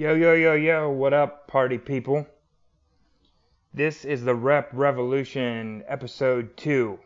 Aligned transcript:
Yo, 0.00 0.14
yo, 0.14 0.32
yo, 0.32 0.52
yo, 0.52 0.88
what 0.88 1.12
up, 1.12 1.48
party 1.48 1.76
people? 1.76 2.24
This 3.74 4.04
is 4.04 4.22
the 4.22 4.32
Rep 4.32 4.70
Revolution, 4.72 5.82
episode 5.88 6.56
2, 6.56 6.96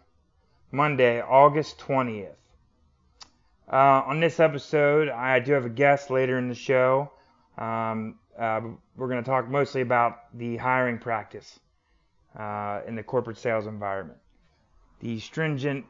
Monday, 0.72 1.22
August 1.22 1.78
20th. 1.78 2.34
Uh, 3.66 4.02
on 4.04 4.20
this 4.20 4.38
episode, 4.38 5.08
I 5.08 5.40
do 5.40 5.52
have 5.54 5.64
a 5.64 5.70
guest 5.70 6.10
later 6.10 6.36
in 6.36 6.50
the 6.50 6.54
show. 6.54 7.10
Um, 7.56 8.18
uh, 8.38 8.60
we're 8.94 9.08
going 9.08 9.24
to 9.24 9.30
talk 9.30 9.48
mostly 9.48 9.80
about 9.80 10.36
the 10.36 10.58
hiring 10.58 10.98
practice 10.98 11.60
uh, 12.38 12.82
in 12.86 12.94
the 12.94 13.02
corporate 13.02 13.38
sales 13.38 13.66
environment. 13.66 14.18
The 15.00 15.18
stringent, 15.18 15.86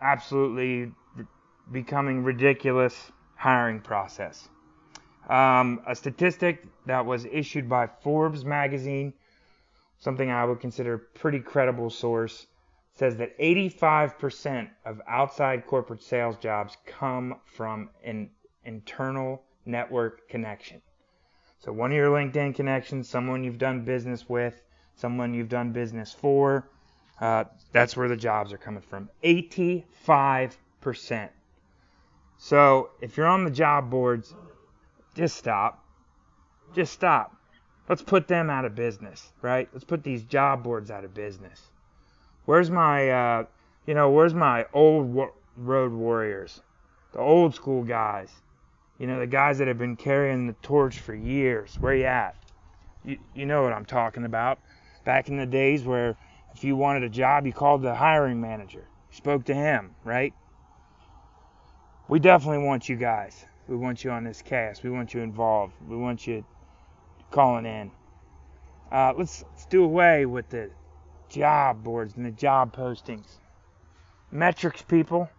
absolutely 0.00 0.90
becoming 1.70 2.24
ridiculous 2.24 3.12
hiring 3.36 3.78
process. 3.78 4.48
Um, 5.32 5.80
a 5.86 5.96
statistic 5.96 6.62
that 6.84 7.06
was 7.06 7.24
issued 7.24 7.66
by 7.66 7.86
Forbes 7.86 8.44
magazine, 8.44 9.14
something 9.98 10.30
I 10.30 10.44
would 10.44 10.60
consider 10.60 10.92
a 10.92 10.98
pretty 10.98 11.40
credible 11.40 11.88
source, 11.88 12.46
says 12.92 13.16
that 13.16 13.38
85% 13.38 14.68
of 14.84 15.00
outside 15.08 15.66
corporate 15.66 16.02
sales 16.02 16.36
jobs 16.36 16.76
come 16.84 17.40
from 17.46 17.88
an 18.04 18.28
internal 18.66 19.42
network 19.64 20.28
connection. 20.28 20.82
So 21.60 21.72
one 21.72 21.92
of 21.92 21.96
your 21.96 22.10
LinkedIn 22.10 22.54
connections, 22.54 23.08
someone 23.08 23.42
you've 23.42 23.56
done 23.56 23.86
business 23.86 24.28
with, 24.28 24.60
someone 24.96 25.32
you've 25.32 25.48
done 25.48 25.72
business 25.72 26.12
for, 26.12 26.68
uh, 27.22 27.44
that's 27.72 27.96
where 27.96 28.10
the 28.10 28.16
jobs 28.16 28.52
are 28.52 28.58
coming 28.58 28.82
from. 28.82 29.08
85%. 29.24 31.30
So 32.36 32.90
if 33.00 33.16
you're 33.16 33.26
on 33.26 33.44
the 33.44 33.50
job 33.50 33.88
boards, 33.88 34.34
just 35.14 35.36
stop. 35.36 35.84
Just 36.74 36.92
stop. 36.92 37.36
Let's 37.88 38.02
put 38.02 38.28
them 38.28 38.48
out 38.48 38.64
of 38.64 38.74
business, 38.74 39.32
right? 39.42 39.68
Let's 39.72 39.84
put 39.84 40.02
these 40.02 40.22
job 40.22 40.62
boards 40.62 40.90
out 40.90 41.04
of 41.04 41.12
business. 41.12 41.60
Where's 42.44 42.70
my, 42.70 43.10
uh, 43.10 43.44
you 43.86 43.94
know, 43.94 44.10
where's 44.10 44.34
my 44.34 44.66
old 44.72 45.30
road 45.56 45.92
warriors? 45.92 46.60
The 47.12 47.18
old 47.18 47.54
school 47.54 47.82
guys. 47.82 48.30
You 48.98 49.06
know, 49.06 49.18
the 49.18 49.26
guys 49.26 49.58
that 49.58 49.68
have 49.68 49.78
been 49.78 49.96
carrying 49.96 50.46
the 50.46 50.54
torch 50.62 51.00
for 51.00 51.14
years. 51.14 51.76
Where 51.78 51.94
you 51.94 52.04
at? 52.04 52.36
You, 53.04 53.18
you 53.34 53.46
know 53.46 53.62
what 53.62 53.72
I'm 53.72 53.84
talking 53.84 54.24
about. 54.24 54.60
Back 55.04 55.28
in 55.28 55.36
the 55.36 55.46
days 55.46 55.82
where 55.84 56.16
if 56.54 56.62
you 56.62 56.76
wanted 56.76 57.02
a 57.02 57.08
job, 57.08 57.46
you 57.46 57.52
called 57.52 57.82
the 57.82 57.94
hiring 57.94 58.40
manager. 58.40 58.86
You 59.10 59.16
spoke 59.16 59.44
to 59.46 59.54
him, 59.54 59.94
right? 60.04 60.32
We 62.08 62.20
definitely 62.20 62.64
want 62.64 62.88
you 62.88 62.96
guys. 62.96 63.44
We 63.72 63.78
want 63.78 64.04
you 64.04 64.10
on 64.10 64.22
this 64.22 64.42
cast. 64.42 64.84
We 64.84 64.90
want 64.90 65.14
you 65.14 65.22
involved. 65.22 65.72
We 65.88 65.96
want 65.96 66.26
you 66.26 66.44
calling 67.30 67.64
in. 67.64 67.90
Uh, 68.92 69.14
let's, 69.16 69.46
let's 69.48 69.64
do 69.64 69.82
away 69.82 70.26
with 70.26 70.50
the 70.50 70.68
job 71.30 71.82
boards 71.82 72.14
and 72.18 72.26
the 72.26 72.32
job 72.32 72.76
postings. 72.76 73.38
Metrics, 74.30 74.82
people. 74.82 75.30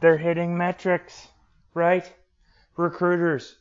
They're 0.00 0.16
hitting 0.16 0.56
metrics, 0.56 1.26
right? 1.74 2.08
Recruiters. 2.76 3.56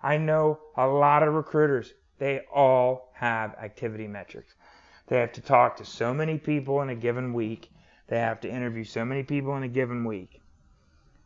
I 0.00 0.16
know 0.16 0.58
a 0.74 0.86
lot 0.86 1.22
of 1.22 1.34
recruiters. 1.34 1.92
They 2.18 2.40
all 2.50 3.12
have 3.12 3.56
activity 3.56 4.06
metrics. 4.06 4.54
They 5.08 5.18
have 5.20 5.34
to 5.34 5.42
talk 5.42 5.76
to 5.76 5.84
so 5.84 6.14
many 6.14 6.38
people 6.38 6.80
in 6.80 6.88
a 6.88 6.96
given 6.96 7.34
week. 7.34 7.70
They 8.08 8.20
have 8.20 8.40
to 8.40 8.48
interview 8.48 8.84
so 8.84 9.04
many 9.04 9.22
people 9.22 9.54
in 9.58 9.64
a 9.64 9.68
given 9.68 10.06
week. 10.06 10.40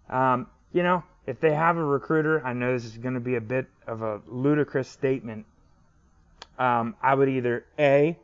Um, 0.09 0.49
you 0.73 0.83
know, 0.83 1.05
if 1.27 1.41
they 1.41 1.55
have 1.55 1.77
a 1.77 1.85
recruiter, 1.85 2.45
I 2.45 2.53
know 2.53 2.73
this 2.73 2.85
is 2.85 2.99
going 2.99 3.15
to 3.15 3.21
be 3.21 3.37
a 3.37 3.41
bit 3.41 3.67
of 3.87 4.03
a 4.03 4.21
ludicrous 4.27 4.89
statement. 4.89 5.47
Um, 6.59 6.97
I 7.03 7.15
would 7.15 7.29
either 7.29 7.65
A, 7.79 8.19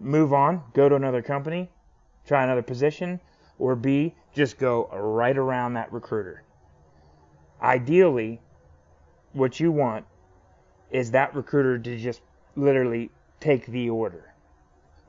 move 0.00 0.32
on, 0.32 0.62
go 0.72 0.88
to 0.88 0.94
another 0.94 1.22
company, 1.22 1.70
try 2.26 2.44
another 2.44 2.62
position, 2.62 3.20
or 3.58 3.76
B, 3.76 4.14
just 4.32 4.58
go 4.58 4.88
right 4.92 5.36
around 5.36 5.74
that 5.74 5.92
recruiter. 5.92 6.42
Ideally, 7.62 8.40
what 9.32 9.60
you 9.60 9.72
want 9.72 10.04
is 10.90 11.10
that 11.12 11.34
recruiter 11.34 11.78
to 11.78 11.98
just 11.98 12.20
literally 12.56 13.10
take 13.40 13.66
the 13.66 13.90
order. 13.90 14.34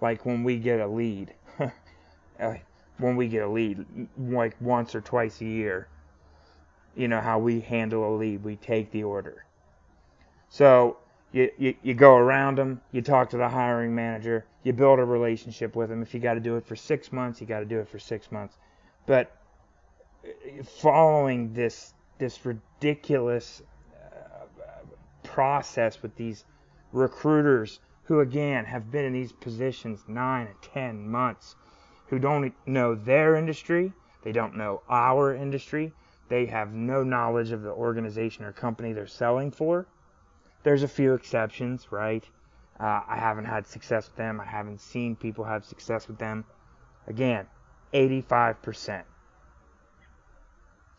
Like 0.02 0.25
when 0.25 0.44
we 0.44 0.58
get 0.58 0.80
a 0.80 0.88
lead, 0.88 1.34
when 2.98 3.16
we 3.16 3.28
get 3.28 3.44
a 3.44 3.48
lead, 3.48 3.86
like 4.18 4.56
once 4.59 4.96
or 4.96 5.02
twice 5.02 5.42
a 5.42 5.46
year, 5.46 5.88
you 6.95 7.07
know 7.07 7.22
how 7.22 7.39
we 7.39 7.59
handle 7.59 8.07
a 8.07 8.13
lead, 8.16 8.44
we 8.44 8.56
take 8.56 8.91
the 8.91 9.03
order. 9.03 9.45
So 10.50 10.97
you, 11.31 11.51
you, 11.57 11.75
you 11.83 11.94
go 11.94 12.16
around 12.16 12.57
them, 12.57 12.81
you 12.91 13.01
talk 13.01 13.29
to 13.31 13.38
the 13.38 13.50
hiring 13.50 13.94
manager, 13.94 14.45
you 14.63 14.73
build 14.73 15.00
a 15.00 15.03
relationship 15.03 15.75
with 15.75 15.89
them. 15.89 16.01
If 16.01 16.13
you 16.13 16.19
got 16.19 16.35
to 16.35 16.39
do 16.39 16.56
it 16.56 16.66
for 16.66 16.75
six 16.75 17.11
months, 17.11 17.41
you 17.41 17.47
got 17.47 17.59
to 17.59 17.66
do 17.66 17.79
it 17.79 17.89
for 17.89 18.00
six 18.00 18.31
months. 18.31 18.57
But 19.06 19.31
following 20.63 21.53
this 21.53 21.94
this 22.17 22.45
ridiculous 22.45 23.62
uh, 23.94 24.45
process 25.23 26.01
with 26.01 26.16
these 26.16 26.45
recruiters 26.94 27.79
who 28.03 28.22
again 28.22 28.63
have 28.66 28.89
been 28.89 29.03
in 29.06 29.13
these 29.13 29.33
positions 29.33 30.06
nine 30.07 30.47
and 30.47 30.62
ten 30.62 31.07
months, 31.09 31.56
who 32.07 32.19
don't 32.19 32.53
know 32.66 32.95
their 32.95 33.35
industry, 33.35 33.91
they 34.23 34.31
don't 34.31 34.56
know 34.56 34.81
our 34.89 35.35
industry, 35.35 35.91
they 36.28 36.46
have 36.47 36.74
no 36.74 37.03
knowledge 37.03 37.52
of 37.52 37.62
the 37.62 37.72
organization 37.72 38.46
or 38.46 38.52
company 38.52 38.94
they're 38.94 39.08
selling 39.08 39.52
for. 39.52 39.88
There's 40.63 40.84
a 40.84 40.88
few 40.88 41.13
exceptions, 41.13 41.91
right? 41.91 42.24
Uh, 42.80 43.02
I 43.08 43.18
haven't 43.18 43.46
had 43.46 43.68
success 43.68 44.08
with 44.08 44.16
them. 44.16 44.41
I 44.41 44.46
haven't 44.46 44.81
seen 44.81 45.16
people 45.16 45.46
have 45.46 45.63
success 45.63 46.08
with 46.08 46.18
them. 46.18 46.46
Again, 47.08 47.47
85% 47.94 49.03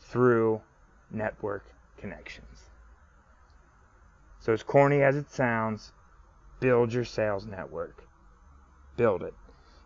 through 0.00 0.62
network 1.10 1.64
connections. 1.98 2.70
So, 4.38 4.53
as 4.53 4.62
corny 4.62 5.03
as 5.03 5.16
it 5.16 5.28
sounds, 5.31 5.93
build 6.60 6.93
your 6.93 7.04
sales 7.04 7.44
network. 7.44 8.04
Build 8.97 9.22
it. 9.22 9.34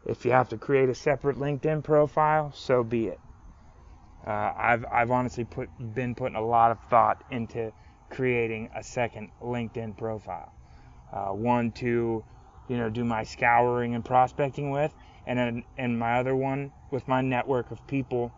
If 0.05 0.25
you 0.25 0.33
have 0.33 0.51
to 0.51 0.59
create 0.59 0.89
a 0.89 0.95
separate 0.95 1.37
LinkedIn 1.37 1.83
profile, 1.83 2.53
so 2.53 2.85
be 2.85 3.09
it. 3.09 3.21
Uh, 4.27 4.53
I've 4.57 4.85
I've 4.93 5.11
honestly 5.11 5.45
put 5.45 5.69
been 5.95 6.15
putting 6.15 6.37
a 6.37 6.45
lot 6.45 6.71
of 6.71 6.79
thought 6.91 7.25
into 7.31 7.73
creating 8.11 8.69
a 8.75 8.83
second 8.83 9.31
LinkedIn 9.43 9.97
profile. 9.97 10.53
Uh, 11.13 11.29
one 11.29 11.73
to 11.73 12.23
you 12.69 12.77
know 12.77 12.91
do 12.91 13.05
my 13.05 13.23
scouring 13.25 13.95
and 13.95 14.05
prospecting 14.05 14.71
with, 14.71 14.93
and 15.27 15.39
then 15.39 15.65
and 15.79 15.99
my 15.99 16.19
other 16.19 16.37
one 16.37 16.71
with 16.91 17.07
my 17.09 17.21
network 17.23 17.71
of 17.71 17.87
people 17.87 18.33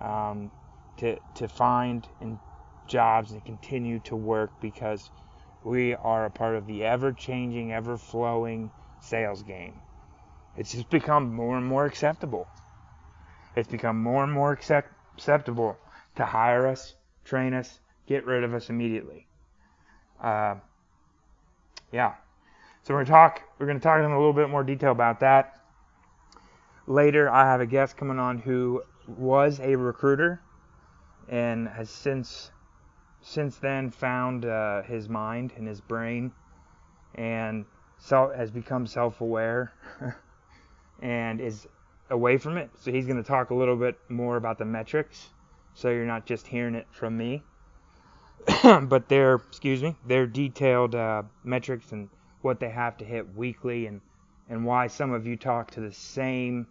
um, 0.00 0.50
to 0.98 1.16
to 1.36 1.48
find 1.48 2.06
in 2.20 2.38
jobs 2.86 3.32
and 3.32 3.44
continue 3.44 4.00
to 4.00 4.16
work 4.16 4.50
because 4.60 5.10
we 5.64 5.94
are 5.94 6.24
a 6.26 6.30
part 6.30 6.54
of 6.54 6.66
the 6.66 6.84
ever-changing, 6.84 7.72
ever-flowing 7.72 8.70
sales 9.00 9.42
game. 9.42 9.74
It's 10.56 10.72
just 10.72 10.88
become 10.88 11.34
more 11.34 11.56
and 11.56 11.66
more 11.66 11.84
acceptable. 11.84 12.48
It's 13.56 13.68
become 13.68 14.02
more 14.02 14.24
and 14.24 14.32
more 14.32 14.52
accept- 14.52 14.92
acceptable 15.18 15.76
to 16.14 16.24
hire 16.24 16.68
us, 16.68 16.94
train 17.24 17.52
us, 17.52 17.80
get 18.06 18.24
rid 18.24 18.44
of 18.44 18.54
us 18.54 18.70
immediately. 18.70 19.26
Uh, 20.22 20.54
yeah. 21.90 22.14
So 22.84 22.94
we're 22.94 23.04
gonna 23.04 23.16
talk. 23.16 23.42
We're 23.58 23.66
gonna 23.66 23.80
talk 23.80 23.98
in 23.98 24.04
a 24.04 24.16
little 24.16 24.32
bit 24.32 24.48
more 24.48 24.62
detail 24.62 24.92
about 24.92 25.20
that 25.20 25.60
later. 26.86 27.28
I 27.28 27.44
have 27.50 27.60
a 27.60 27.66
guest 27.66 27.96
coming 27.96 28.20
on 28.20 28.38
who 28.38 28.82
was 29.08 29.58
a 29.58 29.74
recruiter 29.74 30.40
and 31.28 31.68
has 31.68 31.90
since 31.90 32.52
since 33.20 33.56
then 33.56 33.90
found 33.90 34.44
uh, 34.44 34.82
his 34.82 35.08
mind 35.08 35.52
and 35.56 35.66
his 35.66 35.80
brain 35.80 36.30
and 37.16 37.64
so 37.98 38.32
has 38.34 38.50
become 38.52 38.86
self-aware 38.86 39.72
and 41.02 41.40
is 41.40 41.66
away 42.10 42.38
from 42.38 42.56
it. 42.56 42.70
So 42.80 42.90
he's 42.90 43.06
going 43.06 43.22
to 43.22 43.26
talk 43.26 43.50
a 43.50 43.54
little 43.54 43.76
bit 43.76 43.98
more 44.08 44.36
about 44.36 44.58
the 44.58 44.64
metrics, 44.64 45.28
so 45.74 45.90
you're 45.90 46.06
not 46.06 46.26
just 46.26 46.46
hearing 46.46 46.74
it 46.74 46.86
from 46.90 47.16
me, 47.16 47.42
but 48.62 49.08
they're 49.08 49.34
excuse 49.34 49.82
me, 49.82 49.96
they're 50.06 50.26
detailed 50.26 50.94
uh, 50.94 51.22
metrics 51.44 51.92
and 51.92 52.08
what 52.42 52.60
they 52.60 52.70
have 52.70 52.96
to 52.98 53.04
hit 53.04 53.34
weekly 53.34 53.86
and 53.86 54.00
and 54.48 54.64
why 54.64 54.86
some 54.86 55.12
of 55.12 55.26
you 55.26 55.36
talk 55.36 55.70
to 55.72 55.80
the 55.80 55.92
same 55.92 56.66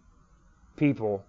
people 0.76 1.24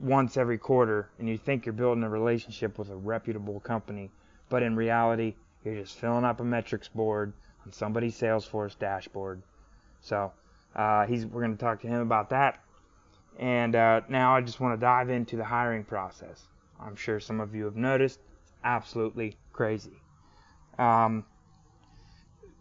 once 0.00 0.36
every 0.36 0.58
quarter 0.58 1.10
and 1.18 1.28
you 1.28 1.36
think 1.36 1.66
you're 1.66 1.72
building 1.72 2.02
a 2.02 2.08
relationship 2.08 2.78
with 2.78 2.90
a 2.90 2.96
reputable 2.96 3.60
company, 3.60 4.10
but 4.48 4.62
in 4.62 4.74
reality, 4.74 5.34
you're 5.64 5.74
just 5.74 5.98
filling 5.98 6.24
up 6.24 6.40
a 6.40 6.44
metrics 6.44 6.88
board 6.88 7.32
on 7.64 7.72
somebody's 7.72 8.18
Salesforce 8.18 8.78
dashboard. 8.78 9.42
So 10.00 10.32
uh, 10.74 11.06
he's 11.06 11.26
we're 11.26 11.42
going 11.42 11.56
to 11.56 11.62
talk 11.62 11.80
to 11.82 11.86
him 11.86 12.00
about 12.00 12.30
that. 12.30 12.60
And 13.38 13.74
uh, 13.74 14.02
now 14.08 14.34
I 14.36 14.40
just 14.40 14.60
want 14.60 14.78
to 14.78 14.80
dive 14.80 15.08
into 15.08 15.36
the 15.36 15.44
hiring 15.44 15.84
process. 15.84 16.46
I'm 16.78 16.96
sure 16.96 17.20
some 17.20 17.40
of 17.40 17.54
you 17.54 17.64
have 17.64 17.76
noticed, 17.76 18.20
it's 18.42 18.52
absolutely 18.64 19.36
crazy. 19.52 20.02
Um, 20.78 21.24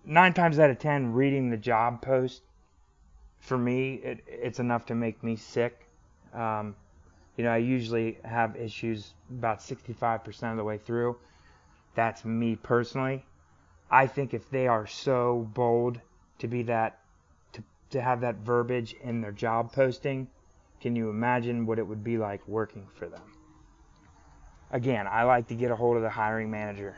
nine 0.06 0.33
times 0.33 0.60
out 0.60 0.69
of 0.69 0.80
ten, 0.80 1.13
reading 1.13 1.50
the 1.50 1.57
job 1.57 2.01
post 2.01 2.44
for 3.39 3.57
me, 3.57 3.95
it, 3.95 4.24
it's 4.27 4.60
enough 4.60 4.86
to 4.88 4.95
make 4.95 5.24
me 5.24 5.36
sick. 5.36 5.88
Um, 6.33 6.75
you 7.38 7.44
know, 7.44 7.51
I 7.51 7.57
usually 7.57 8.18
have 8.25 8.56
issues 8.56 9.13
about 9.30 9.60
65% 9.60 10.51
of 10.51 10.57
the 10.57 10.63
way 10.63 10.77
through. 10.77 11.18
That's 11.95 12.25
me 12.25 12.56
personally. 12.56 13.25
I 13.89 14.07
think 14.07 14.33
if 14.33 14.50
they 14.50 14.68
are 14.68 14.86
so 14.86 15.50
bold 15.54 16.00
to 16.39 16.48
be 16.48 16.63
that, 16.63 17.00
to, 17.54 17.63
to 17.92 18.01
have 18.01 18.22
that 18.22 18.36
verbiage 18.36 18.94
in 19.01 19.22
their 19.22 19.31
job 19.31 19.72
posting, 19.72 20.27
can 20.81 20.96
you 20.96 21.10
imagine 21.10 21.66
what 21.66 21.80
it 21.80 21.88
would 21.88 22.04
be 22.04 22.18
like 22.18 22.48
working 22.48 22.88
for 22.96 23.08
them? 23.08 23.22
Again, 24.72 25.08
I 25.08 25.24
like 25.24 25.48
to 25.48 25.56
get 25.56 25.72
a 25.72 25.76
hold 25.76 25.98
of 25.98 26.04
the 26.04 26.10
hiring 26.10 26.52
manager. 26.52 26.96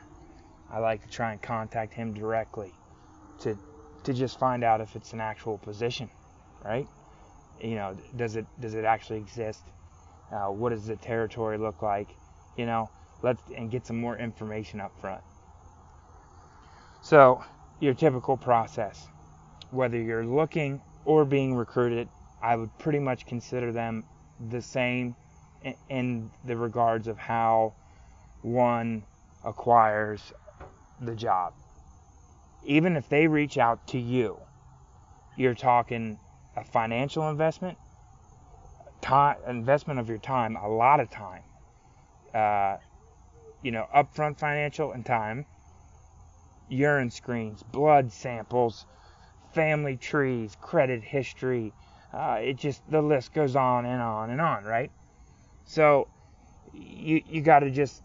I 0.70 0.80
like 0.80 1.04
to 1.04 1.10
try 1.10 1.32
and 1.32 1.42
contact 1.42 1.94
him 1.94 2.14
directly 2.14 2.74
to 3.40 3.58
to 4.04 4.14
just 4.14 4.40
find 4.40 4.64
out 4.64 4.82
if 4.82 4.96
it's 4.96 5.14
an 5.14 5.22
actual 5.22 5.58
position, 5.60 6.10
right? 6.66 6.88
You 7.62 7.76
know, 7.76 7.98
does 8.16 8.36
it 8.36 8.46
does 8.60 8.74
it 8.74 8.86
actually 8.86 9.20
exist? 9.20 9.62
Uh, 10.32 10.48
what 10.48 10.70
does 10.70 10.86
the 10.86 10.96
territory 10.96 11.58
look 11.58 11.82
like? 11.82 12.10
You 12.58 12.66
know, 12.66 12.90
let's 13.22 13.42
and 13.56 13.70
get 13.70 13.86
some 13.86 14.00
more 14.00 14.18
information 14.18 14.80
up 14.80 14.92
front. 15.00 15.22
So, 17.02 17.44
your 17.80 17.94
typical 17.94 18.38
process, 18.38 19.08
whether 19.72 19.98
you're 20.00 20.26
looking 20.26 20.82
or 21.06 21.26
being 21.26 21.56
recruited, 21.56 22.08
I 22.42 22.56
would 22.56 22.78
pretty 22.80 23.00
much 23.00 23.26
consider 23.26 23.72
them 23.72 24.04
the 24.50 24.62
same 24.62 25.16
in, 25.90 26.32
the 26.46 26.58
regards 26.58 27.08
of 27.08 27.18
how 27.18 27.74
one 28.42 29.04
acquires 29.46 30.34
the 31.00 31.16
job. 31.16 31.54
Even 32.66 32.96
if 32.96 33.08
they 33.10 33.28
reach 33.28 33.58
out 33.58 33.86
to 33.88 34.00
you, 34.00 34.38
you're 35.38 35.56
talking 35.56 36.18
a 36.56 36.64
financial 36.64 37.30
investment, 37.30 37.78
time, 39.02 39.38
investment 39.48 40.00
of 40.00 40.10
your 40.10 40.18
time, 40.18 40.56
a 40.56 40.68
lot 40.68 41.00
of 41.00 41.10
time. 41.10 41.44
Uh, 42.34 42.78
you 43.62 43.72
know, 43.72 43.86
upfront 43.96 44.40
financial 44.40 44.92
and 44.92 45.06
time, 45.06 45.46
urine 46.70 47.12
screens, 47.12 47.62
blood 47.64 48.12
samples, 48.12 48.86
family 49.54 49.98
trees, 49.98 50.56
credit 50.60 51.04
history. 51.04 51.74
Uh, 52.14 52.40
it 52.42 52.58
just 52.58 52.82
the 52.92 53.02
list 53.02 53.34
goes 53.34 53.56
on 53.56 53.86
and 53.86 54.02
on 54.02 54.30
and 54.30 54.42
on, 54.42 54.64
right? 54.64 54.92
So 55.66 56.08
you 56.74 57.22
you 57.30 57.42
got 57.42 57.60
to 57.60 57.72
just 57.72 58.02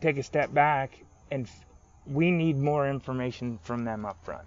take 0.00 0.18
a 0.18 0.22
step 0.22 0.52
back 0.52 0.98
and 1.30 1.46
f- 1.46 1.64
we 2.06 2.30
need 2.30 2.56
more 2.56 2.88
information 2.88 3.58
from 3.62 3.84
them 3.84 4.04
up 4.04 4.22
front 4.24 4.46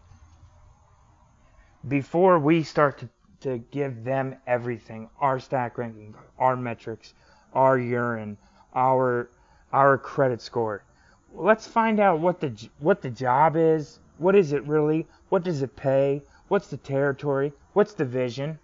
before 1.88 2.38
we 2.40 2.64
start 2.64 3.00
to, 3.00 3.10
to 3.42 3.58
give 3.72 4.04
them 4.04 4.36
everything 4.46 5.10
our 5.20 5.40
stack 5.40 5.78
ranking 5.78 6.14
our 6.38 6.56
metrics 6.56 7.14
our 7.54 7.78
urine 7.78 8.38
our 8.76 9.30
our 9.74 9.98
credit 9.98 10.42
score 10.42 10.84
let's 11.34 11.68
find 11.68 12.00
out 12.00 12.20
what 12.20 12.40
the 12.40 12.70
what 12.80 13.02
the 13.02 13.10
job 13.10 13.56
is 13.56 14.00
what 14.18 14.36
is 14.36 14.54
it 14.54 14.64
really 14.68 15.08
what 15.30 15.44
does 15.44 15.62
it 15.62 15.76
pay 15.76 16.22
what's 16.48 16.68
the 16.68 16.78
territory 16.78 17.52
what's 17.74 17.94
the 17.94 18.06
vision 18.06 18.60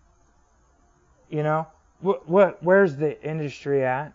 you 1.34 1.42
know? 1.42 1.66
What 2.00 2.30
what 2.30 2.62
where's 2.62 2.96
the 2.96 3.22
industry 3.28 3.84
at? 3.84 4.14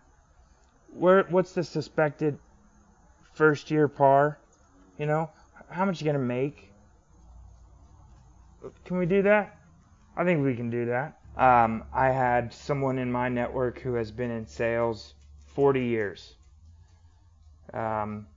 Where 0.93 1.23
what's 1.29 1.51
the 1.51 1.63
suspected 1.63 2.39
first 3.33 3.69
year 3.69 3.89
par? 3.89 4.39
You 4.97 5.05
know? 5.05 5.29
How 5.69 5.83
much 5.83 6.01
you 6.01 6.05
gonna 6.05 6.19
make? 6.19 6.71
Can 8.85 8.97
we 8.97 9.05
do 9.05 9.21
that? 9.23 9.57
I 10.15 10.23
think 10.23 10.43
we 10.43 10.55
can 10.55 10.69
do 10.69 10.85
that. 10.85 11.19
Um, 11.35 11.83
i 11.93 12.09
had 12.09 12.53
someone 12.53 12.97
in 12.97 13.11
my 13.11 13.29
network 13.29 13.79
who 13.79 13.93
has 13.93 14.11
been 14.11 14.31
in 14.31 14.45
sales 14.45 15.13
40 15.55 15.85
years. 15.85 16.35
Um, 17.73 18.27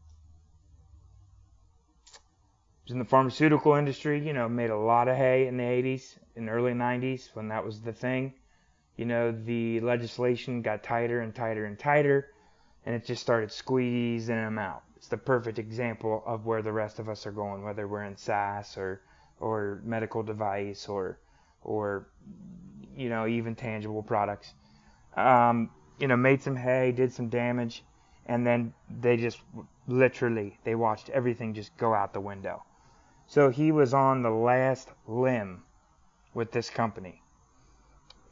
was 2.85 2.93
in 2.93 2.99
the 2.99 3.05
pharmaceutical 3.05 3.75
industry 3.75 4.25
you 4.25 4.33
know 4.33 4.49
made 4.49 4.71
a 4.71 4.77
lot 4.77 5.07
of 5.09 5.17
hay 5.17 5.47
in 5.47 5.57
the 5.57 5.63
80s 5.63 6.17
and 6.37 6.49
early 6.51 6.73
90s 6.73 7.29
when 7.35 7.49
that 7.49 7.65
was 7.65 7.81
the 7.81 7.93
thing 7.93 8.35
you 8.97 9.05
know 9.05 9.33
the 9.33 9.81
legislation 9.81 10.63
got 10.63 10.83
tighter 10.83 11.21
and 11.21 11.35
tighter 11.35 11.65
and 11.65 11.79
tighter 11.79 12.29
and 12.85 12.95
it 12.95 13.05
just 13.05 13.23
started 13.23 13.51
squeezing 13.51 14.37
them 14.37 14.59
out 14.59 14.83
it's 15.03 15.09
the 15.09 15.17
perfect 15.17 15.59
example 15.59 16.23
of 16.25 16.47
where 16.47 16.63
the 16.63 16.71
rest 16.71 17.01
of 17.01 17.09
us 17.09 17.27
are 17.27 17.33
going, 17.33 17.65
whether 17.65 17.89
we're 17.89 18.05
in 18.05 18.17
SaaS 18.17 18.77
or 18.79 19.01
or 19.41 19.81
medical 19.83 20.23
device 20.23 20.89
or 20.89 21.19
or 21.65 22.07
you 22.97 23.09
know 23.09 23.27
even 23.27 23.57
tangible 23.57 24.05
products. 24.05 24.55
Um, 25.17 25.71
you 25.99 26.07
know, 26.07 26.17
made 26.17 26.41
some 26.41 26.55
hay, 26.55 26.93
did 26.93 27.13
some 27.13 27.29
damage, 27.29 27.83
and 28.27 28.47
then 28.47 28.75
they 29.01 29.17
just 29.17 29.41
literally 29.89 30.61
they 30.63 30.77
watched 30.77 31.09
everything 31.09 31.53
just 31.53 31.77
go 31.77 31.93
out 31.93 32.13
the 32.13 32.21
window. 32.21 32.63
So 33.27 33.51
he 33.51 33.73
was 33.73 33.93
on 33.93 34.23
the 34.23 34.31
last 34.31 34.89
limb 35.09 35.65
with 36.33 36.53
this 36.53 36.71
company. 36.71 37.22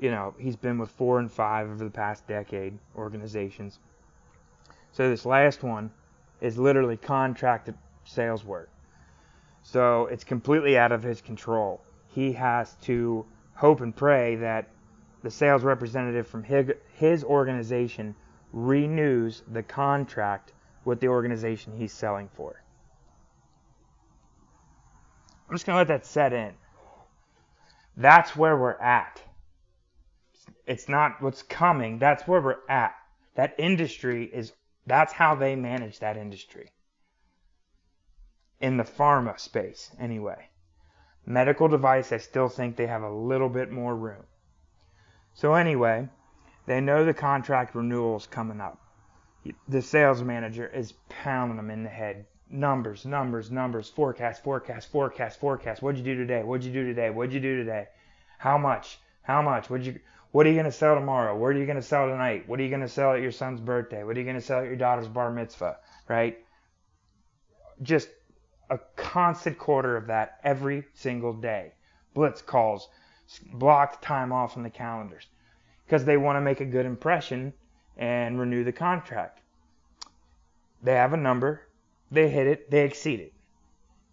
You 0.01 0.11
know, 0.11 0.35
he's 0.39 0.57
been 0.57 0.79
with 0.79 0.91
four 0.91 1.19
and 1.19 1.31
five 1.31 1.69
over 1.69 1.85
the 1.85 1.91
past 1.91 2.27
decade 2.27 2.77
organizations. 2.97 3.79
So 4.93 5.09
this 5.09 5.25
last 5.25 5.63
one, 5.63 5.91
is 6.41 6.59
literally 6.59 6.97
contracted 6.97 7.75
sales 8.05 8.45
work. 8.45 8.71
So 9.63 10.07
it's 10.07 10.25
completely 10.25 10.79
out 10.79 10.93
of 10.93 11.03
his 11.03 11.21
control. 11.21 11.83
He 12.09 12.33
has 12.33 12.75
to 12.83 13.27
hope 13.55 13.81
and 13.83 13.95
pray 13.95 14.37
that 14.37 14.69
the 15.23 15.31
sales 15.31 15.63
representative 15.63 16.27
from 16.27 16.43
his, 16.43 17.25
organization 17.25 18.15
renews 18.53 19.43
the 19.53 19.63
contract 19.63 20.53
with 20.85 20.99
the 21.01 21.09
organization 21.09 21.77
he's 21.77 21.93
selling 21.93 22.29
for. 22.35 22.63
I'm 25.49 25.55
just 25.55 25.67
going 25.67 25.75
to 25.75 25.79
let 25.79 25.89
that 25.89 26.07
set 26.07 26.33
in. 26.33 26.53
That's 27.97 28.35
where 28.35 28.57
we're 28.57 28.81
at. 28.81 29.21
It's 30.71 30.89
not 30.89 31.21
what's 31.21 31.43
coming, 31.43 31.99
that's 31.99 32.29
where 32.29 32.41
we're 32.41 32.65
at. 32.69 32.95
That 33.35 33.57
industry 33.59 34.31
is 34.33 34.53
that's 34.87 35.13
how 35.13 35.35
they 35.35 35.57
manage 35.57 35.99
that 35.99 36.17
industry. 36.17 36.71
In 38.61 38.77
the 38.77 38.85
pharma 38.85 39.41
space, 39.41 39.91
anyway. 39.99 40.49
Medical 41.27 41.67
device, 41.67 42.13
I 42.13 42.19
still 42.19 42.49
think 42.49 42.77
they 42.77 42.87
have 42.87 43.03
a 43.03 43.11
little 43.11 43.49
bit 43.49 43.73
more 43.73 43.97
room. 43.97 44.23
So, 45.35 45.55
anyway, 45.55 46.09
they 46.67 46.81
know 46.81 47.05
the 47.05 47.15
contract 47.15 47.75
renewal 47.75 48.19
is 48.19 48.29
coming 48.29 48.61
up. 48.61 48.81
The 49.67 49.83
sales 49.83 50.23
manager 50.23 50.69
is 50.69 50.95
pounding 51.09 51.57
them 51.57 51.71
in 51.71 51.83
the 51.83 51.91
head. 51.91 52.27
Numbers, 52.49 53.05
numbers, 53.05 53.51
numbers, 53.51 53.89
forecast, 53.89 54.45
forecast, 54.45 54.93
forecast, 54.93 55.41
forecast. 55.41 55.83
What'd 55.83 55.99
you 55.99 56.05
do 56.05 56.15
today? 56.15 56.45
What'd 56.45 56.65
you 56.65 56.73
do 56.73 56.87
today? 56.87 57.11
What'd 57.11 57.35
you 57.35 57.41
do 57.41 57.57
today? 57.57 57.89
How 58.39 58.57
much? 58.57 59.01
How 59.23 59.43
much? 59.43 59.69
What'd 59.69 59.87
you 59.87 59.99
what 60.33 60.47
are 60.47 60.49
you 60.49 60.55
going 60.55 60.67
to 60.67 60.73
sell 60.73 60.95
tomorrow? 60.95 61.37
What 61.37 61.49
are 61.49 61.59
you 61.59 61.67
going 61.67 61.77
to 61.77 61.83
sell 61.83 62.09
tonight? 62.09 62.49
What 62.49 62.61
are 62.61 62.63
you 62.63 62.69
going 62.69 62.83
to 62.83 62.89
sell 62.89 63.15
at 63.15 63.21
your 63.21 63.33
son's 63.33 63.61
birthday? 63.61 64.05
What 64.05 64.17
are 64.17 64.21
you 64.21 64.25
going 64.25 64.37
to 64.39 64.43
sell 64.43 64.61
at 64.61 64.67
your 64.67 64.77
daughter's 64.77 65.09
bar 65.09 65.31
mitzvah? 65.31 65.79
Right? 66.09 66.39
Just 67.83 68.09
a 68.71 68.79
constant 68.97 69.59
quarter 69.59 69.97
of 69.97 70.07
that 70.07 70.39
every 70.45 70.85
single 70.95 71.33
day. 71.33 71.73
Blitz 72.15 72.43
calls, 72.43 72.89
blocked 73.53 74.03
time 74.03 74.33
off 74.33 74.57
on 74.57 74.63
the 74.63 74.71
calendars 74.71 75.27
because 75.85 76.05
they 76.05 76.17
want 76.17 76.37
to 76.37 76.41
make 76.41 76.61
a 76.61 76.65
good 76.65 76.87
impression 76.87 77.53
and 77.97 78.39
renew 78.39 78.63
the 78.63 78.73
contract. 78.73 79.41
They 80.83 80.95
have 80.95 81.13
a 81.13 81.17
number, 81.17 81.63
they 82.11 82.29
hit 82.31 82.47
it, 82.47 82.71
they 82.71 82.85
exceed 82.85 83.21
it. 83.21 83.33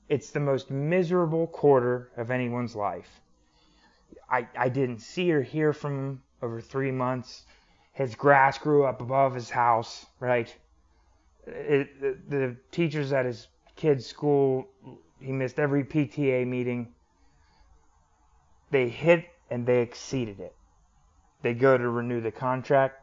It's 0.10 0.32
the 0.32 0.40
most 0.40 0.72
miserable 0.72 1.48
quarter 1.48 2.12
of 2.18 2.32
anyone's 2.32 2.76
life. 2.76 3.22
I, 4.30 4.48
I 4.58 4.70
didn't 4.70 5.00
see 5.00 5.32
or 5.32 5.42
hear 5.42 5.74
from 5.74 5.92
him 5.92 6.24
over 6.42 6.60
three 6.60 6.92
months. 6.92 7.46
His 7.94 8.16
grass 8.16 8.58
grew 8.58 8.84
up 8.86 9.02
above 9.02 9.34
his 9.34 9.50
house, 9.50 10.06
right? 10.20 10.54
It, 11.46 12.02
the, 12.02 12.18
the 12.30 12.56
teachers 12.72 13.14
at 13.14 13.26
his 13.26 13.48
kid's 13.76 14.06
school, 14.06 14.68
he 15.20 15.32
missed 15.32 15.60
every 15.60 15.84
PTA 15.84 16.46
meeting. 16.46 16.94
They 18.70 18.90
hit 18.90 19.26
and 19.50 19.66
they 19.66 19.82
exceeded 19.82 20.40
it. 20.40 20.54
They 21.42 21.54
go 21.54 21.78
to 21.78 21.90
renew 21.90 22.20
the 22.20 22.32
contract. 22.32 23.02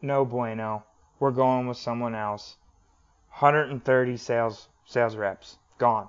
No 0.00 0.24
bueno. 0.24 0.84
We're 1.20 1.30
going 1.30 1.68
with 1.68 1.76
someone 1.76 2.16
else. 2.16 2.56
130 3.38 4.16
sales 4.16 4.68
sales 4.84 5.14
reps 5.14 5.56
gone. 5.78 6.08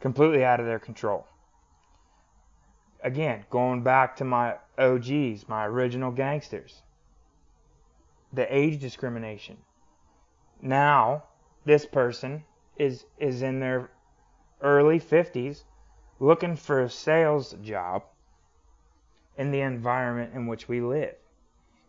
Completely 0.00 0.44
out 0.44 0.58
of 0.58 0.66
their 0.66 0.78
control 0.78 1.26
again, 3.02 3.44
going 3.50 3.82
back 3.82 4.16
to 4.16 4.24
my 4.24 4.56
OGs, 4.78 5.48
my 5.48 5.66
original 5.66 6.10
gangsters, 6.10 6.82
the 8.32 8.54
age 8.54 8.80
discrimination. 8.80 9.56
Now, 10.60 11.24
this 11.64 11.84
person 11.84 12.44
is 12.76 13.04
is 13.18 13.42
in 13.42 13.60
their 13.60 13.90
early 14.60 15.00
50s 15.00 15.64
looking 16.20 16.56
for 16.56 16.82
a 16.82 16.88
sales 16.88 17.54
job 17.62 18.04
in 19.36 19.50
the 19.50 19.60
environment 19.60 20.32
in 20.34 20.46
which 20.46 20.68
we 20.68 20.80
live. 20.80 21.16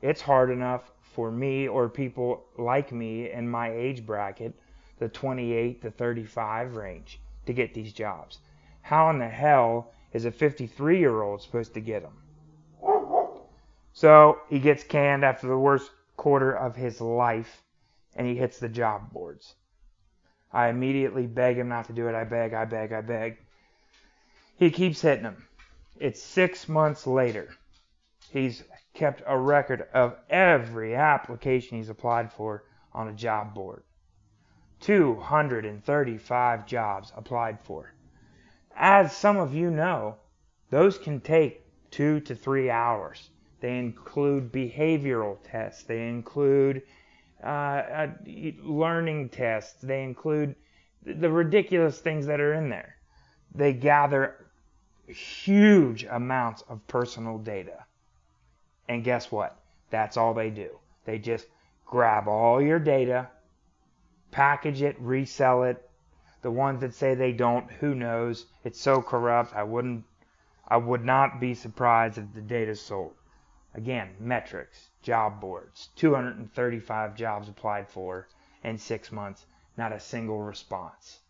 It's 0.02 0.22
hard 0.22 0.50
enough 0.50 0.92
for 1.02 1.32
me 1.32 1.68
or 1.68 1.88
people 1.88 2.44
like 2.58 2.92
me 2.92 3.30
in 3.30 3.48
my 3.48 3.72
age 3.72 4.06
bracket, 4.06 4.54
the 4.98 5.08
28 5.08 5.82
to 5.84 5.92
35 5.92 6.76
range, 6.76 7.20
to 7.46 7.54
get 7.54 7.74
these 7.74 7.94
jobs. 7.94 8.40
How 8.82 9.10
in 9.12 9.20
the 9.20 9.30
hell 9.30 9.92
is 10.14 10.26
a 10.26 10.32
53 10.32 11.00
year 11.00 11.22
old 11.22 11.42
supposed 11.42 11.74
to 11.74 11.82
get 11.82 12.04
them? 12.04 12.14
So 13.94 14.40
he 14.50 14.60
gets 14.60 14.84
canned 14.84 15.24
after 15.24 15.48
the 15.48 15.58
worst 15.58 15.92
quarter 16.18 16.52
of 16.52 16.76
his 16.76 17.02
life 17.02 17.64
and 18.16 18.28
he 18.28 18.36
hits 18.36 18.60
the 18.60 18.70
job 18.70 19.12
boards. 19.12 19.56
I 20.52 20.70
immediately 20.70 21.26
beg 21.26 21.58
him 21.58 21.68
not 21.68 21.86
to 21.88 21.94
do 21.94 22.08
it. 22.08 22.16
I 22.16 22.24
beg, 22.24 22.54
I 22.54 22.66
beg, 22.66 22.94
I 22.94 23.02
beg. 23.02 23.38
He 24.56 24.70
keeps 24.70 25.02
hitting 25.02 25.24
them. 25.24 25.48
It's 26.00 26.22
six 26.22 26.70
months 26.70 27.08
later. 27.08 27.56
He's 28.32 28.64
kept 28.94 29.24
a 29.26 29.38
record 29.38 29.88
of 29.94 30.16
every 30.30 30.96
application 30.96 31.78
he's 31.78 31.90
applied 31.90 32.32
for 32.32 32.64
on 32.94 33.08
a 33.08 33.14
job 33.14 33.54
board. 33.54 33.84
235 34.82 36.66
jobs 36.68 37.12
applied 37.16 37.60
for. 37.62 37.94
As 38.76 39.16
some 39.16 39.38
of 39.38 39.54
you 39.54 39.70
know, 39.70 40.18
those 40.70 40.98
can 40.98 41.20
take 41.22 41.62
two 41.92 42.20
to 42.22 42.36
three 42.36 42.70
hours. 42.70 43.30
They 43.60 43.78
include 43.78 44.52
behavioral 44.52 45.38
tests. 45.44 45.84
They 45.84 46.10
include 46.10 46.82
uh, 47.44 47.48
uh, 47.48 48.08
learning 48.62 49.30
tests. 49.30 49.82
They 49.82 50.04
include 50.04 50.56
the 51.06 51.30
ridiculous 51.30 52.00
things 52.00 52.26
that 52.26 52.40
are 52.40 52.54
in 52.54 52.70
there. 52.70 52.96
They 53.54 53.74
gather 53.74 54.48
huge 55.08 56.06
amounts 56.06 56.64
of 56.68 56.86
personal 56.88 57.38
data. 57.38 57.86
And 58.90 59.04
guess 59.04 59.32
what? 59.32 59.60
That's 59.90 60.18
all 60.18 60.34
they 60.34 60.50
do. 60.50 60.70
They 61.06 61.20
just 61.20 61.46
grab 61.86 62.28
all 62.28 62.62
your 62.62 62.80
data, 62.80 63.30
package 64.32 64.82
it, 64.82 64.96
resell 65.00 65.64
it. 65.64 65.90
The 66.44 66.52
ones 66.52 66.82
that 66.82 66.94
say 66.94 67.16
they 67.16 67.32
don't, 67.32 67.72
who 67.72 67.96
knows? 67.96 68.46
It's 68.64 68.80
so 68.80 69.02
corrupt. 69.02 69.56
I 69.56 69.64
wouldn't 69.64 70.04
I 70.68 70.78
would 70.78 71.04
not 71.04 71.40
be 71.40 71.54
surprised 71.54 72.18
if 72.18 72.34
the 72.34 72.42
data's 72.42 72.82
sold. 72.82 73.16
Again, 73.74 74.16
metrics, 74.20 74.90
job 75.02 75.40
boards, 75.40 75.90
235 75.96 77.16
jobs 77.16 77.48
applied 77.48 77.88
for 77.88 78.28
in 78.64 78.78
six 78.78 79.12
months, 79.12 79.46
not 79.78 79.92
a 79.92 80.00
single 80.00 80.42
response. 80.42 81.22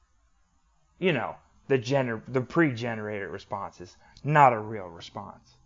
You 0.97 1.13
know, 1.13 1.35
the 1.67 1.77
gener- 1.77 2.21
the 2.27 2.41
pre-generated 2.41 3.29
responses, 3.29 3.97
not 4.23 4.53
a 4.53 4.59
real 4.59 4.87
response. 4.87 5.57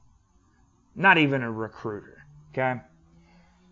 Not 0.96 1.18
even 1.18 1.42
a 1.42 1.52
recruiter. 1.52 2.26
Okay, 2.52 2.82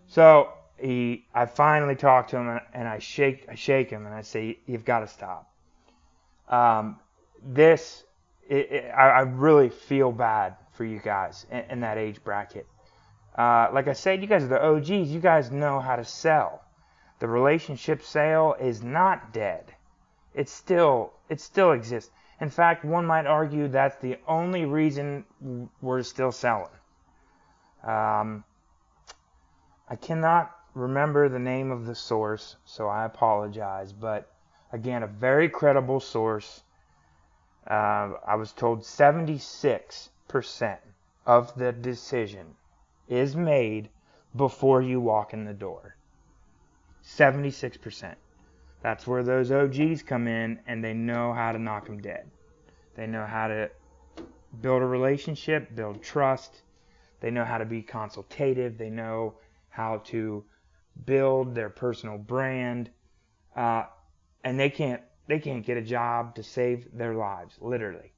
so 0.07 0.53
he, 0.77 1.25
I 1.33 1.45
finally 1.47 1.95
talk 1.95 2.27
to 2.29 2.37
him 2.37 2.61
and 2.73 2.87
I 2.87 2.99
shake, 2.99 3.45
I 3.49 3.55
shake 3.55 3.89
him 3.89 4.05
and 4.05 4.13
I 4.13 4.21
say, 4.21 4.59
"You've 4.65 4.85
got 4.85 4.99
to 4.99 5.07
stop." 5.07 5.51
Um, 6.49 6.99
this, 7.43 8.03
it, 8.47 8.71
it, 8.71 8.91
I, 8.91 9.09
I 9.09 9.21
really 9.21 9.69
feel 9.69 10.11
bad 10.11 10.55
for 10.73 10.85
you 10.85 10.99
guys 10.99 11.45
in, 11.51 11.63
in 11.69 11.79
that 11.81 11.97
age 11.97 12.23
bracket 12.23 12.67
uh, 13.35 13.69
like 13.73 13.87
I 13.87 13.93
said, 13.93 14.21
you 14.21 14.27
guys 14.27 14.43
are 14.43 14.47
the 14.47 14.63
OGs. 14.63 15.11
You 15.11 15.19
guys 15.19 15.51
know 15.51 15.79
how 15.79 15.97
to 15.97 16.05
sell. 16.05 16.63
The 17.19 17.27
relationship 17.27 18.01
sale 18.01 18.55
is 18.59 18.81
not 18.81 19.33
dead. 19.33 19.73
It 20.33 20.49
still 20.49 21.13
it 21.29 21.41
still 21.41 21.71
exists. 21.71 22.11
In 22.39 22.49
fact, 22.49 22.83
one 22.83 23.05
might 23.05 23.25
argue 23.25 23.67
that's 23.67 23.95
the 23.97 24.17
only 24.27 24.65
reason 24.65 25.25
we're 25.81 26.03
still 26.03 26.31
selling. 26.31 26.67
Um, 27.83 28.43
I 29.89 29.95
cannot 29.95 30.51
remember 30.73 31.29
the 31.29 31.39
name 31.39 31.71
of 31.71 31.85
the 31.85 31.95
source, 31.95 32.55
so 32.65 32.87
I 32.87 33.05
apologize. 33.05 33.93
But 33.93 34.29
again, 34.71 35.03
a 35.03 35.07
very 35.07 35.49
credible 35.49 35.99
source. 35.99 36.63
Uh, 37.69 38.13
I 38.25 38.35
was 38.35 38.51
told 38.51 38.81
76% 38.81 40.77
of 41.25 41.55
the 41.55 41.71
decision 41.71 42.55
is 43.07 43.35
made 43.35 43.89
before 44.35 44.81
you 44.81 44.99
walk 44.99 45.33
in 45.33 45.45
the 45.45 45.53
door. 45.53 45.95
76%. 47.03 48.15
That's 48.81 49.07
where 49.07 49.23
those 49.23 49.51
OGs 49.51 50.03
come 50.03 50.27
in 50.27 50.59
and 50.67 50.83
they 50.83 50.93
know 50.93 51.33
how 51.33 51.51
to 51.51 51.59
knock 51.59 51.85
them 51.85 51.99
dead. 52.01 52.29
They 52.95 53.07
know 53.07 53.25
how 53.25 53.47
to 53.47 53.69
build 54.61 54.81
a 54.81 54.85
relationship, 54.85 55.75
build 55.75 56.03
trust. 56.03 56.61
They 57.19 57.31
know 57.31 57.45
how 57.45 57.57
to 57.57 57.65
be 57.65 57.81
consultative. 57.81 58.77
They 58.77 58.89
know 58.89 59.35
how 59.69 59.97
to 60.05 60.43
build 61.05 61.55
their 61.55 61.69
personal 61.69 62.17
brand. 62.17 62.89
Uh, 63.55 63.85
and 64.45 64.57
they 64.57 64.69
can't 64.69 65.01
they 65.27 65.39
can't 65.39 65.65
get 65.65 65.75
a 65.75 65.81
job 65.81 66.35
to 66.35 66.43
save 66.43 66.87
their 66.93 67.15
lives, 67.15 67.57
literally. 67.59 68.13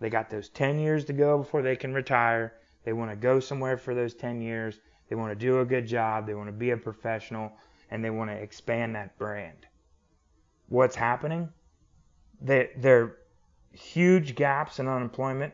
They 0.00 0.10
got 0.10 0.28
those 0.28 0.48
10 0.48 0.80
years 0.80 1.04
to 1.04 1.12
go 1.12 1.38
before 1.38 1.62
they 1.62 1.76
can 1.76 1.94
retire 1.94 2.54
they 2.86 2.92
want 2.92 3.10
to 3.10 3.16
go 3.16 3.40
somewhere 3.40 3.76
for 3.76 3.94
those 3.94 4.14
10 4.14 4.40
years. 4.40 4.78
They 5.08 5.16
want 5.16 5.32
to 5.32 5.44
do 5.46 5.60
a 5.60 5.64
good 5.64 5.86
job. 5.88 6.24
They 6.24 6.34
want 6.34 6.48
to 6.48 6.52
be 6.52 6.70
a 6.70 6.76
professional 6.76 7.52
and 7.90 8.02
they 8.02 8.10
want 8.10 8.30
to 8.30 8.36
expand 8.36 8.94
that 8.94 9.18
brand. 9.18 9.66
What's 10.68 10.94
happening? 10.94 11.48
There 12.40 12.70
are 12.86 13.18
huge 13.72 14.36
gaps 14.36 14.78
in 14.78 14.86
unemployment 14.86 15.52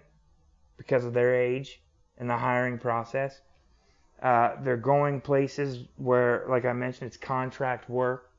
because 0.76 1.07
of 1.07 1.14
their 1.14 1.35
age 1.35 1.81
in 2.19 2.26
the 2.26 2.37
hiring 2.37 2.79
process. 2.79 3.41
Uh, 4.23 4.57
they're 4.62 4.76
going 4.76 5.21
places 5.23 5.87
where, 5.97 6.45
like 6.49 6.67
I 6.67 6.75
mentioned, 6.75 7.09
it's 7.09 7.17
contract 7.17 7.88
work. 7.88 8.31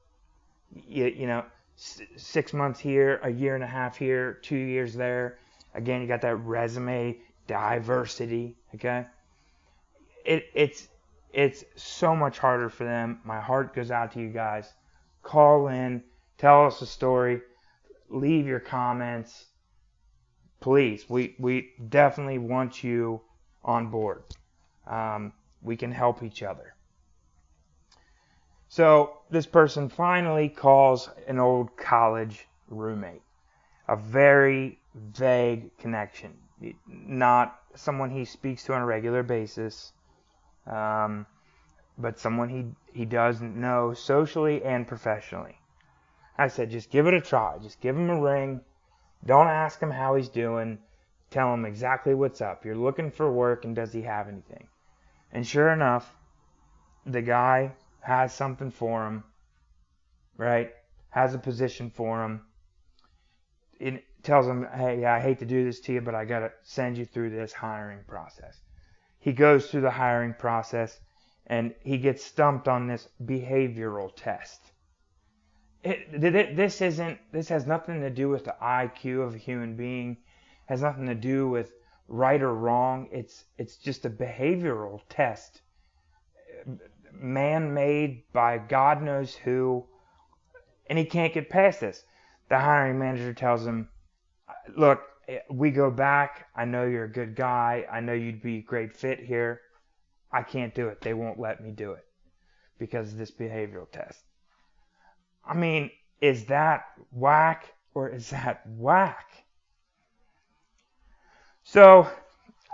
You, 0.88 1.06
you 1.06 1.26
know, 1.26 1.46
six 1.76 2.54
months 2.54 2.80
here, 2.80 3.20
a 3.24 3.30
year 3.30 3.56
and 3.56 3.64
a 3.64 3.68
half 3.68 3.98
here, 3.98 4.34
two 4.42 4.58
years 4.58 4.94
there. 4.94 5.40
Again, 5.74 6.02
you 6.02 6.08
got 6.08 6.22
that 6.22 6.36
resume 6.36 7.18
diversity. 7.48 8.56
Okay, 8.76 9.06
it, 10.26 10.46
it's 10.54 10.88
it's 11.32 11.64
so 11.76 12.16
much 12.16 12.38
harder 12.38 12.70
for 12.70 12.84
them. 12.84 13.20
My 13.24 13.42
heart 13.42 13.74
goes 13.74 13.92
out 13.92 14.12
to 14.14 14.20
you 14.20 14.30
guys. 14.30 14.72
Call 15.24 15.68
in, 15.68 16.04
tell 16.38 16.66
us 16.68 16.82
a 16.82 16.86
story, 16.86 17.42
leave 18.10 18.46
your 18.46 18.60
comments. 18.60 19.48
Please, 20.60 21.10
we 21.10 21.36
we 21.40 21.72
definitely 21.90 22.38
want 22.38 22.84
you 22.84 23.22
on 23.64 23.90
board. 23.90 24.24
Um, 24.86 25.34
we 25.62 25.76
can 25.76 25.92
help 25.92 26.24
each 26.24 26.44
other. 26.44 26.73
So 28.74 29.20
this 29.30 29.46
person 29.46 29.88
finally 29.88 30.50
calls 30.50 31.10
an 31.28 31.38
old 31.40 31.78
college 31.78 32.48
roommate, 32.70 33.22
a 33.88 33.96
very 33.96 34.80
vague 34.96 35.78
connection 35.78 36.34
not 36.88 37.60
someone 37.76 38.10
he 38.10 38.26
speaks 38.26 38.64
to 38.64 38.74
on 38.74 38.82
a 38.82 38.86
regular 38.86 39.24
basis, 39.24 39.92
um, 40.66 41.26
but 41.98 42.20
someone 42.20 42.50
he 42.50 42.66
he 42.98 43.06
does 43.06 43.42
know 43.42 43.94
socially 43.94 44.64
and 44.64 44.88
professionally. 44.88 45.60
I 46.38 46.48
said, 46.48 46.72
just 46.72 46.90
give 46.90 47.06
it 47.08 47.14
a 47.14 47.22
try. 47.22 47.58
Just 47.60 47.82
give 47.82 47.96
him 47.96 48.10
a 48.10 48.20
ring. 48.20 48.62
Don't 49.26 49.48
ask 49.48 49.80
him 49.80 49.92
how 49.92 50.16
he's 50.16 50.30
doing. 50.30 50.80
Tell 51.30 51.54
him 51.54 51.66
exactly 51.66 52.16
what's 52.16 52.42
up. 52.42 52.66
You're 52.66 52.76
looking 52.76 53.12
for 53.12 53.32
work, 53.32 53.66
and 53.66 53.76
does 53.76 53.94
he 53.94 54.02
have 54.02 54.28
anything? 54.28 54.68
And 55.32 55.46
sure 55.46 55.70
enough, 55.70 56.16
the 57.06 57.22
guy 57.22 57.74
has 58.04 58.34
something 58.34 58.72
for 58.72 59.08
him, 59.08 59.24
right? 60.38 60.72
Has 61.10 61.34
a 61.34 61.40
position 61.40 61.90
for 61.90 62.24
him. 62.24 62.42
It, 63.80 64.04
tells 64.24 64.48
him, 64.48 64.68
hey, 64.74 65.06
I 65.06 65.20
hate 65.20 65.40
to 65.40 65.46
do 65.46 65.66
this 65.66 65.82
to 65.82 65.94
you, 65.94 66.02
but 66.02 66.16
I 66.16 66.26
got 66.26 66.40
to 66.40 66.52
send 66.64 66.98
you 66.98 67.06
through 67.06 67.30
this 67.32 67.54
hiring 67.54 68.00
process. 68.08 68.62
He 69.20 69.34
goes 69.34 69.70
through 69.70 69.82
the 69.82 69.92
hiring 69.92 70.34
process 70.34 71.00
and 71.48 71.76
he 71.82 71.98
gets 71.98 72.24
stumped 72.24 72.68
on 72.68 72.88
this 72.88 73.10
behavioral 73.24 74.12
test. 74.16 74.72
It, 75.84 76.22
this 76.56 76.82
isn't 76.82 77.20
this 77.34 77.50
has 77.50 77.68
nothing 77.68 78.00
to 78.00 78.10
do 78.10 78.30
with 78.30 78.46
the 78.46 78.56
IQ 78.62 79.28
of 79.28 79.36
a 79.36 79.38
human 79.38 79.76
being 79.76 80.16
has 80.68 80.82
nothing 80.82 81.08
to 81.08 81.16
do 81.16 81.50
with 81.50 81.74
right 82.08 82.42
or 82.42 82.56
wrong 82.56 83.10
it's 83.12 83.44
it's 83.58 83.76
just 83.76 84.06
a 84.06 84.10
behavioral 84.10 85.02
test 85.10 85.62
man 87.20 87.74
made 87.74 88.24
by 88.34 88.58
god 88.58 89.02
knows 89.02 89.36
who 89.36 89.86
and 90.88 90.98
he 90.98 91.06
can't 91.06 91.34
get 91.34 91.50
past 91.50 91.80
this 91.80 92.04
the 92.50 92.60
hiring 92.60 93.00
manager 93.00 93.34
tells 93.34 93.66
him 93.66 93.88
look, 94.76 95.02
we 95.50 95.72
go 95.72 95.90
back. 95.90 96.48
I 96.56 96.66
know 96.66 96.86
you're 96.86 97.06
a 97.06 97.12
good 97.12 97.36
guy. 97.36 97.86
I 97.92 98.00
know 98.00 98.14
you'd 98.14 98.42
be 98.42 98.58
a 98.58 98.62
great 98.62 98.96
fit 98.96 99.20
here. 99.20 99.62
I 100.32 100.42
can't 100.42 100.74
do 100.74 100.88
it. 100.88 101.02
They 101.02 101.14
won't 101.14 101.40
let 101.40 101.64
me 101.64 101.72
do 101.72 101.92
it 101.92 102.06
because 102.80 103.12
of 103.12 103.18
this 103.18 103.32
behavioral 103.32 103.90
test. 103.92 104.20
I 105.46 105.54
mean, 105.54 105.92
is 106.22 106.46
that 106.46 106.86
whack? 107.12 107.74
or 107.96 108.10
is 108.10 108.32
that 108.32 108.66
whack? 108.66 109.46
So 111.64 112.10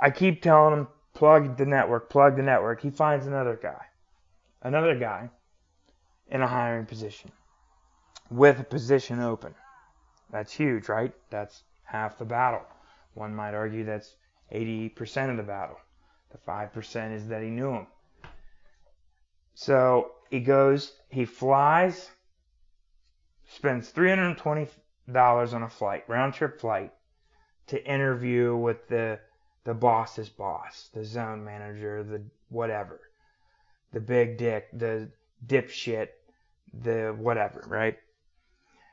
I 0.02 0.12
keep 0.12 0.42
telling 0.42 0.74
him, 0.74 0.88
plug 1.14 1.58
the 1.58 1.66
network, 1.66 2.10
plug 2.10 2.38
the 2.38 2.42
network. 2.42 2.82
He 2.82 2.90
finds 2.90 3.28
another 3.28 3.60
guy, 3.62 3.86
another 4.62 4.96
guy 4.96 5.30
in 6.30 6.42
a 6.42 6.48
hiring 6.48 6.86
position 6.86 7.32
with 8.30 8.60
a 8.60 8.64
position 8.64 9.20
open. 9.20 9.54
That's 10.32 10.54
huge, 10.54 10.90
right? 10.90 11.14
That's 11.30 11.64
half 11.84 12.18
the 12.18 12.26
battle. 12.26 12.62
One 13.16 13.36
might 13.36 13.56
argue 13.56 13.84
that's 13.84 14.16
80% 14.54 15.32
of 15.32 15.38
the 15.38 15.44
battle. 15.44 15.78
The 16.32 16.38
5% 16.38 17.16
is 17.16 17.28
that 17.28 17.42
he 17.42 17.50
knew 17.50 17.72
him. 17.72 17.88
So 19.56 20.12
he 20.30 20.40
goes, 20.40 20.94
he 21.10 21.26
flies, 21.26 22.10
spends 23.50 23.92
$320 23.92 25.54
on 25.54 25.64
a 25.64 25.70
flight, 25.70 26.04
round 26.08 26.34
trip 26.36 26.60
flight, 26.62 26.94
to 27.68 27.84
interview 27.86 28.56
with 28.56 28.88
the 28.88 29.20
the 29.66 29.74
boss's 29.74 30.30
boss, 30.30 30.90
the 30.94 31.04
zone 31.04 31.44
manager, 31.44 32.04
the 32.04 32.24
whatever, 32.48 33.02
the 33.94 34.00
big 34.00 34.38
dick, 34.38 34.68
the 34.74 35.10
dipshit, 35.46 36.10
the 36.82 37.16
whatever, 37.18 37.64
right? 37.68 37.98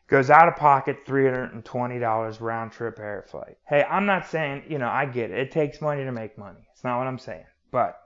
Goes 0.08 0.30
out 0.30 0.48
of 0.48 0.56
pocket 0.56 1.04
$320 1.04 2.40
round 2.40 2.72
trip 2.72 2.98
air 2.98 3.24
flight. 3.28 3.58
Hey, 3.68 3.84
I'm 3.84 4.06
not 4.06 4.28
saying, 4.28 4.64
you 4.68 4.78
know, 4.78 4.88
I 4.88 5.04
get 5.06 5.30
it. 5.30 5.38
It 5.38 5.50
takes 5.50 5.80
money 5.80 6.04
to 6.04 6.12
make 6.12 6.38
money. 6.38 6.60
It's 6.72 6.84
not 6.84 6.98
what 6.98 7.08
I'm 7.08 7.18
saying. 7.18 7.44
But 7.72 8.00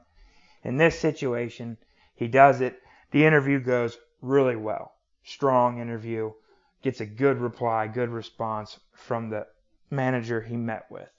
in 0.64 0.78
this 0.78 0.98
situation, 0.98 1.76
he 2.14 2.26
does 2.26 2.62
it. 2.62 2.80
The 3.10 3.24
interview 3.24 3.60
goes 3.60 3.98
really 4.22 4.56
well. 4.56 4.94
Strong 5.24 5.78
interview. 5.78 6.32
Gets 6.82 7.00
a 7.00 7.06
good 7.06 7.38
reply, 7.38 7.86
good 7.86 8.08
response 8.08 8.80
from 8.94 9.28
the 9.28 9.46
manager 9.90 10.40
he 10.40 10.56
met 10.56 10.86
with. 10.90 11.10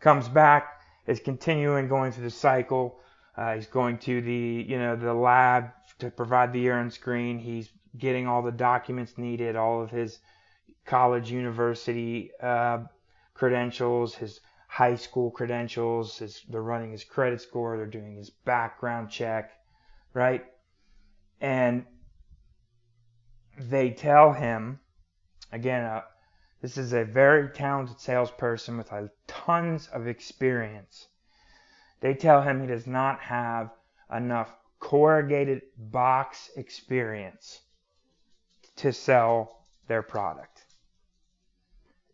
Comes 0.00 0.28
back, 0.28 0.80
is 1.06 1.20
continuing 1.20 1.86
going 1.86 2.10
through 2.10 2.24
the 2.24 2.30
cycle. 2.30 2.98
Uh, 3.36 3.54
he's 3.54 3.66
going 3.66 3.98
to 3.98 4.20
the 4.20 4.64
you 4.66 4.78
know 4.78 4.96
the 4.96 5.12
lab 5.12 5.70
to 5.98 6.10
provide 6.10 6.52
the 6.52 6.60
urine 6.60 6.90
screen. 6.90 7.38
He's 7.38 7.70
getting 7.98 8.26
all 8.26 8.42
the 8.42 8.52
documents 8.52 9.18
needed, 9.18 9.56
all 9.56 9.82
of 9.82 9.90
his 9.90 10.18
college, 10.84 11.30
university 11.30 12.30
uh, 12.42 12.84
credentials, 13.34 14.14
his 14.14 14.40
high 14.68 14.96
school 14.96 15.30
credentials. 15.30 16.18
His, 16.18 16.42
they're 16.48 16.62
running 16.62 16.92
his 16.92 17.04
credit 17.04 17.40
score. 17.40 17.76
They're 17.76 17.86
doing 17.86 18.16
his 18.16 18.30
background 18.30 19.10
check, 19.10 19.52
right? 20.14 20.44
And 21.40 21.84
they 23.58 23.90
tell 23.90 24.32
him 24.32 24.80
again, 25.52 25.84
uh, 25.84 26.02
this 26.60 26.76
is 26.76 26.92
a 26.92 27.04
very 27.04 27.48
talented 27.50 28.00
salesperson 28.00 28.76
with 28.76 28.90
tons 29.26 29.88
of 29.88 30.06
experience. 30.06 31.08
They 32.00 32.14
tell 32.14 32.42
him 32.42 32.60
he 32.60 32.66
does 32.66 32.86
not 32.86 33.20
have 33.20 33.70
enough 34.14 34.54
corrugated 34.78 35.62
box 35.76 36.50
experience 36.56 37.60
to 38.76 38.92
sell 38.92 39.64
their 39.88 40.02
product. 40.02 40.64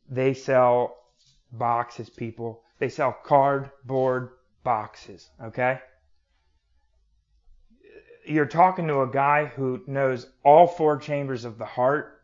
They 0.08 0.34
sell 0.34 0.96
boxes, 1.50 2.10
people. 2.10 2.62
They 2.78 2.88
sell 2.88 3.12
cardboard 3.24 4.30
boxes, 4.62 5.30
okay? 5.42 5.80
You're 8.24 8.46
talking 8.46 8.86
to 8.88 9.02
a 9.02 9.10
guy 9.10 9.46
who 9.46 9.82
knows 9.86 10.30
all 10.44 10.66
four 10.66 10.96
chambers 10.98 11.44
of 11.44 11.58
the 11.58 11.66
heart 11.66 12.22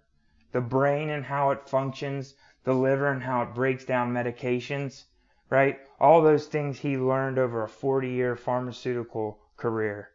the 0.53 0.61
brain 0.61 1.11
and 1.11 1.25
how 1.25 1.51
it 1.51 1.69
functions, 1.69 2.35
the 2.65 2.73
liver 2.73 3.11
and 3.11 3.23
how 3.23 3.43
it 3.43 3.55
breaks 3.55 3.85
down 3.85 4.13
medications, 4.13 5.05
right? 5.51 5.79
All 6.01 6.23
those 6.23 6.47
things 6.47 6.79
he 6.79 6.97
learned 6.97 7.39
over 7.39 7.63
a 7.63 7.69
40 7.69 8.11
year 8.11 8.37
pharmaceutical 8.37 9.39
career. 9.57 10.11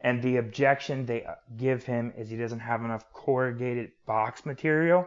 And 0.00 0.22
the 0.22 0.38
objection 0.38 1.04
they 1.04 1.24
uh, 1.24 1.34
give 1.56 1.84
him 1.84 2.12
is 2.16 2.30
he 2.30 2.36
doesn't 2.36 2.60
have 2.60 2.82
enough 2.84 3.12
corrugated 3.12 3.92
box 4.06 4.46
material. 4.46 5.06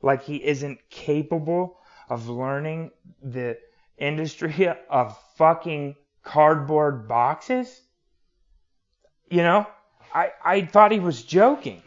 Like 0.00 0.22
he 0.22 0.36
isn't 0.36 0.78
capable 0.88 1.78
of 2.08 2.28
learning 2.28 2.92
the 3.22 3.58
industry 3.98 4.68
of 4.90 5.18
fucking 5.36 5.96
cardboard 6.22 7.08
boxes. 7.08 7.82
You 9.30 9.42
know, 9.42 9.66
I, 10.14 10.30
I 10.44 10.60
thought 10.62 10.92
he 10.92 11.00
was 11.00 11.22
joking. 11.22 11.82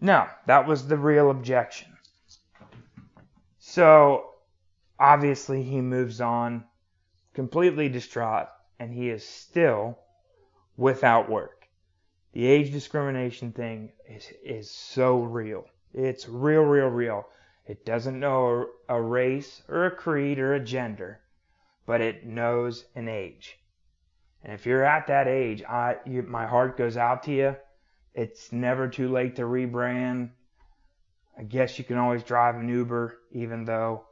No, 0.00 0.26
that 0.46 0.66
was 0.66 0.86
the 0.86 0.96
real 0.96 1.30
objection. 1.30 1.88
So 3.58 4.35
obviously 4.98 5.62
he 5.62 5.80
moves 5.80 6.20
on 6.20 6.64
completely 7.34 7.88
distraught 7.88 8.48
and 8.78 8.92
he 8.92 9.08
is 9.10 9.26
still 9.26 9.98
without 10.76 11.30
work. 11.30 11.68
The 12.32 12.46
age 12.46 12.70
discrimination 12.70 13.52
thing 13.52 13.92
is, 14.08 14.32
is 14.44 14.70
so 14.70 15.22
real. 15.22 15.66
It's 15.94 16.28
real, 16.28 16.62
real, 16.62 16.88
real. 16.88 17.26
It 17.66 17.84
doesn't 17.86 18.20
know 18.20 18.66
a 18.88 19.00
race 19.00 19.62
or 19.68 19.86
a 19.86 19.90
creed 19.90 20.38
or 20.38 20.54
a 20.54 20.60
gender, 20.60 21.20
but 21.86 22.00
it 22.00 22.26
knows 22.26 22.84
an 22.94 23.08
age. 23.08 23.58
And 24.44 24.52
if 24.52 24.66
you're 24.66 24.84
at 24.84 25.06
that 25.06 25.26
age, 25.26 25.62
I, 25.64 25.96
you, 26.04 26.22
my 26.22 26.46
heart 26.46 26.76
goes 26.76 26.96
out 26.96 27.22
to 27.24 27.32
you 27.32 27.56
it's 28.16 28.50
never 28.50 28.88
too 28.88 29.10
late 29.10 29.36
to 29.36 29.42
rebrand. 29.42 30.30
I 31.38 31.42
guess 31.42 31.78
you 31.78 31.84
can 31.84 31.98
always 31.98 32.22
drive 32.22 32.56
an 32.56 32.68
Uber, 32.68 33.18
even 33.30 33.66
though 33.66 34.06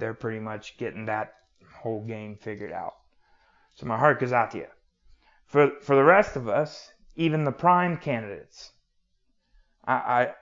they're 0.00 0.14
pretty 0.14 0.40
much 0.40 0.76
getting 0.78 1.06
that 1.06 1.34
whole 1.80 2.04
game 2.04 2.36
figured 2.36 2.72
out. 2.72 2.94
So 3.74 3.86
my 3.86 3.96
heart 3.96 4.20
goes 4.20 4.32
out 4.32 4.50
to 4.52 4.58
you. 4.58 4.66
For 5.46 5.70
for 5.80 5.94
the 5.96 6.04
rest 6.04 6.36
of 6.36 6.48
us, 6.48 6.90
even 7.16 7.44
the 7.44 7.52
prime 7.52 7.96
candidates, 7.96 8.72
I, 9.84 9.94
I 9.94 10.34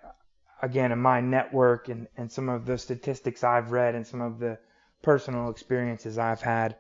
again 0.62 0.92
in 0.92 0.99
my 0.99 1.21
network 1.21 1.88
and, 1.88 2.09
and 2.16 2.31
some 2.31 2.49
of 2.49 2.66
the 2.66 2.79
statistics 2.79 3.44
I've 3.44 3.71
read 3.71 3.94
and 3.94 4.07
some 4.07 4.21
of 4.21 4.38
the 4.38 4.59
personal 5.03 5.51
experiences 5.51 6.18
I've 6.18 6.42
had, 6.42 6.77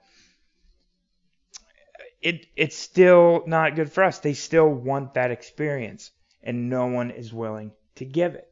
it 2.20 2.46
it's 2.56 2.76
still 2.76 3.44
not 3.46 3.76
good 3.76 3.92
for 3.92 4.04
us. 4.04 4.18
They 4.18 4.34
still 4.34 4.68
want 4.68 5.14
that 5.14 5.30
experience, 5.30 6.10
and 6.42 6.68
no 6.68 6.86
one 6.86 7.10
is 7.10 7.32
willing 7.32 7.72
to 7.96 8.04
give 8.04 8.34
it. 8.34 8.48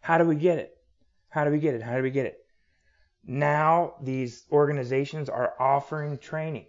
How 0.00 0.18
do 0.18 0.24
we 0.24 0.34
get 0.34 0.58
it? 0.58 0.76
How 1.28 1.44
do 1.44 1.50
we 1.50 1.58
get 1.58 1.74
it? 1.74 1.82
How 1.82 1.96
do 1.96 2.02
we 2.02 2.10
get 2.10 2.26
it? 2.26 2.41
Now 3.24 3.94
these 4.02 4.44
organizations 4.50 5.28
are 5.28 5.54
offering 5.60 6.18
training. 6.18 6.66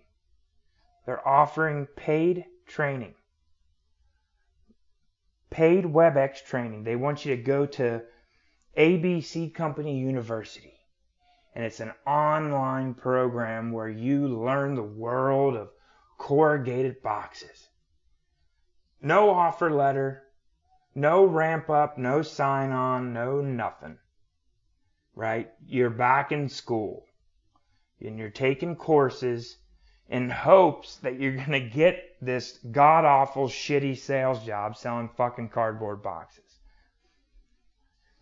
They're 1.06 1.28
offering 1.28 1.88
paid 1.88 2.46
training. 2.68 3.16
Paid 5.50 5.86
WebEx 5.86 6.46
training. 6.46 6.84
They 6.84 6.96
want 6.96 7.26
you 7.26 7.36
to 7.36 7.42
go 7.42 7.66
to 7.66 8.04
ABC 8.78 9.54
Company 9.54 10.00
University. 10.00 10.74
And 11.56 11.63
it's 11.63 11.80
an 11.80 11.94
online 12.08 12.96
program 12.96 13.72
where 13.72 13.89
you 13.89 14.28
learn 14.28 14.76
the 14.76 14.84
world 14.84 15.56
of 15.56 15.70
corrugated 16.18 17.02
boxes. 17.04 17.68
No 19.02 19.30
offer 19.30 19.70
letter, 19.70 20.24
no 20.96 21.26
ramp 21.26 21.70
up, 21.70 21.98
no 21.98 22.22
sign 22.22 22.72
on, 22.72 23.13
no 23.13 23.42
nothing. 23.42 23.98
Right? 25.15 25.52
You're 25.67 25.89
back 25.89 26.32
in 26.32 26.49
school 26.49 27.06
and 28.02 28.17
you're 28.17 28.30
taking 28.30 28.76
courses 28.76 29.58
in 30.10 30.30
hopes 30.30 30.97
that 30.97 31.19
you're 31.19 31.36
going 31.45 31.52
to 31.52 31.60
get 31.60 32.15
this 32.21 32.60
god 32.71 33.06
awful 33.06 33.47
shitty 33.47 33.97
sales 33.97 34.45
job 34.45 34.78
selling 34.78 35.10
fucking 35.10 35.49
cardboard 35.49 36.02
boxes. 36.02 36.43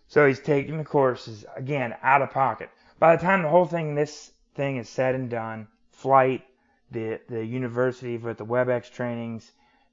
So 0.07 0.27
he's 0.27 0.39
taking 0.39 0.77
the 0.77 0.83
courses 0.83 1.45
again 1.55 1.95
out 2.01 2.21
of 2.21 2.31
pocket. 2.31 2.69
By 2.99 3.15
the 3.15 3.21
time 3.21 3.43
the 3.43 3.49
whole 3.49 3.65
thing, 3.65 3.95
this 3.95 4.31
thing 4.55 4.77
is 4.77 4.89
said 4.89 5.15
and 5.15 5.29
done, 5.29 5.67
flight, 5.89 6.43
the 6.91 7.21
the 7.29 7.45
university 7.45 8.17
with 8.17 8.37
the 8.37 8.45
WebEx 8.45 8.91
trainings 8.91 9.51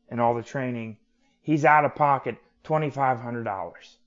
and 0.08 0.20
all 0.20 0.34
the 0.34 0.42
training, 0.42 0.98
he's 1.40 1.64
out 1.64 1.84
of 1.84 1.94
pocket 1.94 2.37
twenty 2.64 2.90
five 2.90 3.20
hundred 3.20 3.44
dollars. 3.44 3.97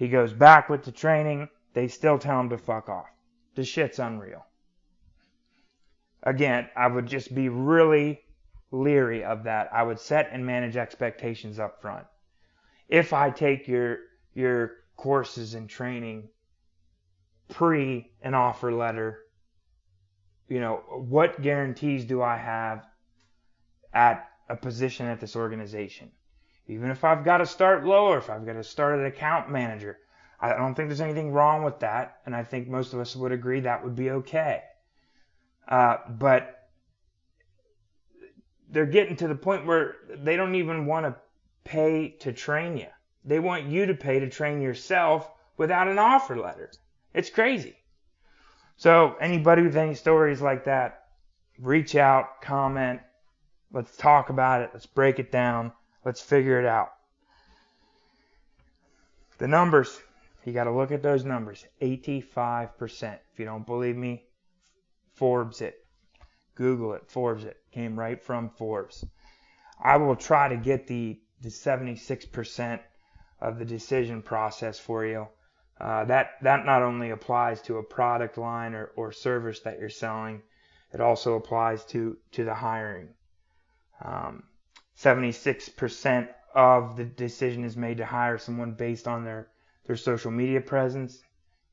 He 0.00 0.08
goes 0.08 0.32
back 0.32 0.68
with 0.68 0.82
the 0.82 0.90
training. 0.90 1.48
They 1.74 1.86
still 1.86 2.18
tell 2.18 2.40
him 2.40 2.48
to 2.48 2.58
fuck 2.58 2.88
off. 2.88 3.10
The 3.54 3.64
shit's 3.64 3.98
unreal. 3.98 4.44
Again, 6.22 6.68
I 6.74 6.88
would 6.88 7.06
just 7.06 7.34
be 7.34 7.48
really 7.48 8.22
leery 8.72 9.22
of 9.22 9.44
that. 9.44 9.68
I 9.72 9.82
would 9.82 10.00
set 10.00 10.30
and 10.32 10.44
manage 10.44 10.76
expectations 10.76 11.58
up 11.58 11.80
front. 11.80 12.06
If 12.88 13.12
I 13.12 13.30
take 13.30 13.68
your 13.68 13.98
your 14.34 14.72
courses 14.96 15.54
and 15.54 15.68
training 15.68 16.30
pre 17.48 18.10
an 18.22 18.34
offer 18.34 18.72
letter 18.72 19.26
you 20.50 20.58
know, 20.58 20.82
what 20.88 21.40
guarantees 21.40 22.04
do 22.04 22.22
I 22.22 22.36
have 22.36 22.84
at 23.94 24.28
a 24.48 24.56
position 24.56 25.06
at 25.06 25.20
this 25.20 25.36
organization? 25.36 26.10
Even 26.70 26.92
if 26.92 27.02
I've 27.02 27.24
got 27.24 27.38
to 27.38 27.46
start 27.46 27.84
lower, 27.84 28.18
if 28.18 28.30
I've 28.30 28.46
got 28.46 28.52
to 28.52 28.62
start 28.62 29.00
an 29.00 29.06
account 29.06 29.50
manager, 29.50 29.98
I 30.40 30.54
don't 30.54 30.76
think 30.76 30.88
there's 30.88 31.00
anything 31.00 31.32
wrong 31.32 31.64
with 31.64 31.80
that. 31.80 32.18
And 32.24 32.34
I 32.34 32.44
think 32.44 32.68
most 32.68 32.94
of 32.94 33.00
us 33.00 33.16
would 33.16 33.32
agree 33.32 33.58
that 33.60 33.82
would 33.82 33.96
be 33.96 34.10
okay. 34.10 34.62
Uh, 35.66 35.96
but 36.08 36.68
they're 38.70 38.86
getting 38.86 39.16
to 39.16 39.26
the 39.26 39.34
point 39.34 39.66
where 39.66 39.96
they 40.22 40.36
don't 40.36 40.54
even 40.54 40.86
want 40.86 41.06
to 41.06 41.16
pay 41.64 42.10
to 42.20 42.32
train 42.32 42.76
you. 42.76 42.86
They 43.24 43.40
want 43.40 43.66
you 43.66 43.86
to 43.86 43.94
pay 43.94 44.20
to 44.20 44.30
train 44.30 44.62
yourself 44.62 45.28
without 45.56 45.88
an 45.88 45.98
offer 45.98 46.36
letter. 46.36 46.70
It's 47.12 47.30
crazy. 47.30 47.76
So 48.76 49.16
anybody 49.20 49.62
with 49.62 49.76
any 49.76 49.96
stories 49.96 50.40
like 50.40 50.64
that, 50.66 51.06
reach 51.58 51.96
out, 51.96 52.40
comment. 52.42 53.00
Let's 53.72 53.96
talk 53.96 54.30
about 54.30 54.62
it. 54.62 54.70
Let's 54.72 54.86
break 54.86 55.18
it 55.18 55.32
down. 55.32 55.72
Let's 56.04 56.20
figure 56.20 56.58
it 56.58 56.66
out. 56.66 56.92
The 59.38 59.48
numbers, 59.48 60.00
you 60.44 60.52
got 60.52 60.64
to 60.64 60.72
look 60.72 60.92
at 60.92 61.02
those 61.02 61.24
numbers. 61.24 61.64
85%. 61.80 63.18
If 63.32 63.38
you 63.38 63.44
don't 63.44 63.66
believe 63.66 63.96
me, 63.96 64.24
Forbes 65.14 65.60
it. 65.60 65.84
Google 66.54 66.94
it. 66.94 67.10
Forbes 67.10 67.44
it. 67.44 67.58
Came 67.72 67.98
right 67.98 68.22
from 68.22 68.50
Forbes. 68.50 69.04
I 69.82 69.96
will 69.96 70.16
try 70.16 70.48
to 70.48 70.56
get 70.56 70.86
the, 70.86 71.20
the 71.40 71.48
76% 71.48 72.80
of 73.40 73.58
the 73.58 73.64
decision 73.64 74.22
process 74.22 74.78
for 74.78 75.04
you. 75.04 75.26
Uh, 75.80 76.04
that 76.04 76.32
that 76.42 76.66
not 76.66 76.82
only 76.82 77.08
applies 77.08 77.62
to 77.62 77.78
a 77.78 77.82
product 77.82 78.36
line 78.36 78.74
or, 78.74 78.90
or 78.96 79.12
service 79.12 79.60
that 79.60 79.78
you're 79.78 79.88
selling, 79.88 80.42
it 80.92 81.00
also 81.00 81.36
applies 81.36 81.84
to 81.86 82.18
to 82.32 82.44
the 82.44 82.52
hiring. 82.52 83.08
Um, 84.04 84.42
76% 85.02 86.28
of 86.54 86.96
the 86.96 87.04
decision 87.04 87.64
is 87.64 87.76
made 87.76 87.96
to 87.98 88.04
hire 88.04 88.36
someone 88.36 88.72
based 88.72 89.08
on 89.08 89.24
their 89.24 89.48
their 89.86 89.96
social 89.96 90.30
media 90.30 90.60
presence. 90.60 91.22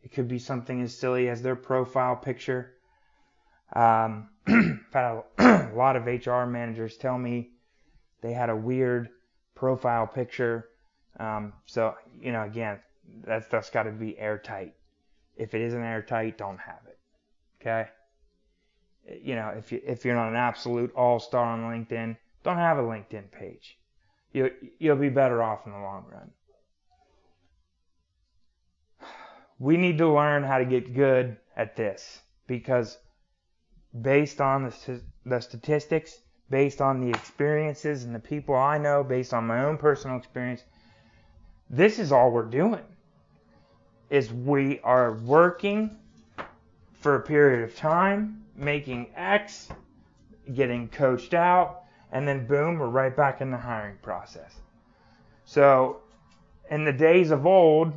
It 0.01 0.13
could 0.13 0.27
be 0.27 0.39
something 0.39 0.81
as 0.81 0.97
silly 0.97 1.27
as 1.27 1.41
their 1.41 1.55
profile 1.55 2.15
picture. 2.15 2.75
Um, 3.75 4.29
had 4.47 5.03
a, 5.03 5.23
a 5.39 5.71
lot 5.75 5.97
of 5.97 6.05
HR 6.05 6.45
managers 6.45 6.95
tell 6.95 7.17
me 7.17 7.51
they 8.21 8.31
had 8.31 8.49
a 8.49 8.55
weird 8.55 9.09
profile 9.55 10.07
picture. 10.07 10.69
Um, 11.19 11.53
so 11.65 11.95
you 12.21 12.31
know, 12.31 12.43
again, 12.43 12.79
that 13.25 13.45
stuff's 13.45 13.69
got 13.69 13.83
to 13.83 13.91
be 13.91 14.17
airtight. 14.17 14.73
If 15.35 15.53
it 15.53 15.61
isn't 15.61 15.83
airtight, 15.83 16.37
don't 16.37 16.59
have 16.59 16.79
it. 16.87 16.97
Okay. 17.61 17.89
You 19.21 19.35
know, 19.35 19.49
if 19.49 19.71
you 19.73 19.81
if 19.85 20.05
you're 20.05 20.15
not 20.15 20.29
an 20.29 20.35
absolute 20.35 20.93
all 20.95 21.19
star 21.19 21.43
on 21.43 21.63
LinkedIn, 21.63 22.15
don't 22.43 22.57
have 22.57 22.77
a 22.77 22.83
LinkedIn 22.83 23.31
page. 23.31 23.77
You 24.33 24.51
you'll 24.79 24.97
be 24.97 25.09
better 25.09 25.41
off 25.41 25.65
in 25.65 25.71
the 25.71 25.79
long 25.79 26.05
run. 26.11 26.31
We 29.59 29.77
need 29.77 29.97
to 29.97 30.11
learn 30.13 30.43
how 30.43 30.59
to 30.59 30.65
get 30.65 30.93
good 30.93 31.37
at 31.55 31.75
this 31.75 32.21
because 32.45 32.97
based 34.01 34.39
on 34.39 34.65
the, 34.65 35.01
the 35.25 35.39
statistics, 35.39 36.19
based 36.49 36.81
on 36.81 37.01
the 37.01 37.09
experiences 37.09 38.03
and 38.03 38.13
the 38.13 38.19
people 38.19 38.55
I 38.55 38.77
know, 38.77 39.03
based 39.03 39.33
on 39.33 39.47
my 39.47 39.63
own 39.63 39.77
personal 39.77 40.17
experience, 40.17 40.63
this 41.69 41.97
is 41.97 42.11
all 42.11 42.31
we're 42.31 42.43
doing 42.43 42.83
is 44.09 44.31
we 44.31 44.79
are 44.81 45.13
working 45.13 45.97
for 46.99 47.15
a 47.15 47.21
period 47.21 47.63
of 47.63 47.75
time, 47.75 48.43
making 48.55 49.07
X, 49.15 49.69
getting 50.53 50.87
coached 50.87 51.33
out, 51.33 51.83
and 52.11 52.27
then 52.27 52.47
boom, 52.47 52.77
we're 52.77 52.87
right 52.87 53.15
back 53.15 53.41
in 53.41 53.51
the 53.51 53.57
hiring 53.57 53.97
process. 54.01 54.55
So, 55.45 56.01
in 56.69 56.83
the 56.83 56.93
days 56.93 57.31
of 57.31 57.45
old, 57.45 57.93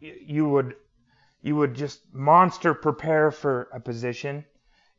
you 0.00 0.48
would 0.48 0.74
you 1.42 1.56
would 1.56 1.74
just 1.74 2.00
monster 2.14 2.72
prepare 2.72 3.30
for 3.30 3.68
a 3.72 3.80
position, 3.80 4.44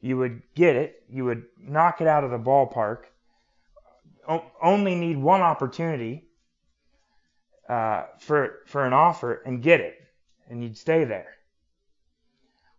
you 0.01 0.17
would 0.17 0.41
get 0.55 0.75
it, 0.75 1.03
you 1.09 1.25
would 1.25 1.43
knock 1.57 2.01
it 2.01 2.07
out 2.07 2.23
of 2.23 2.31
the 2.31 2.37
ballpark, 2.37 3.05
only 4.61 4.95
need 4.95 5.17
one 5.17 5.41
opportunity 5.41 6.27
uh, 7.69 8.03
for 8.19 8.59
for 8.67 8.85
an 8.85 8.93
offer 8.93 9.41
and 9.45 9.61
get 9.61 9.79
it 9.79 9.95
and 10.49 10.61
you'd 10.63 10.77
stay 10.77 11.03
there. 11.03 11.35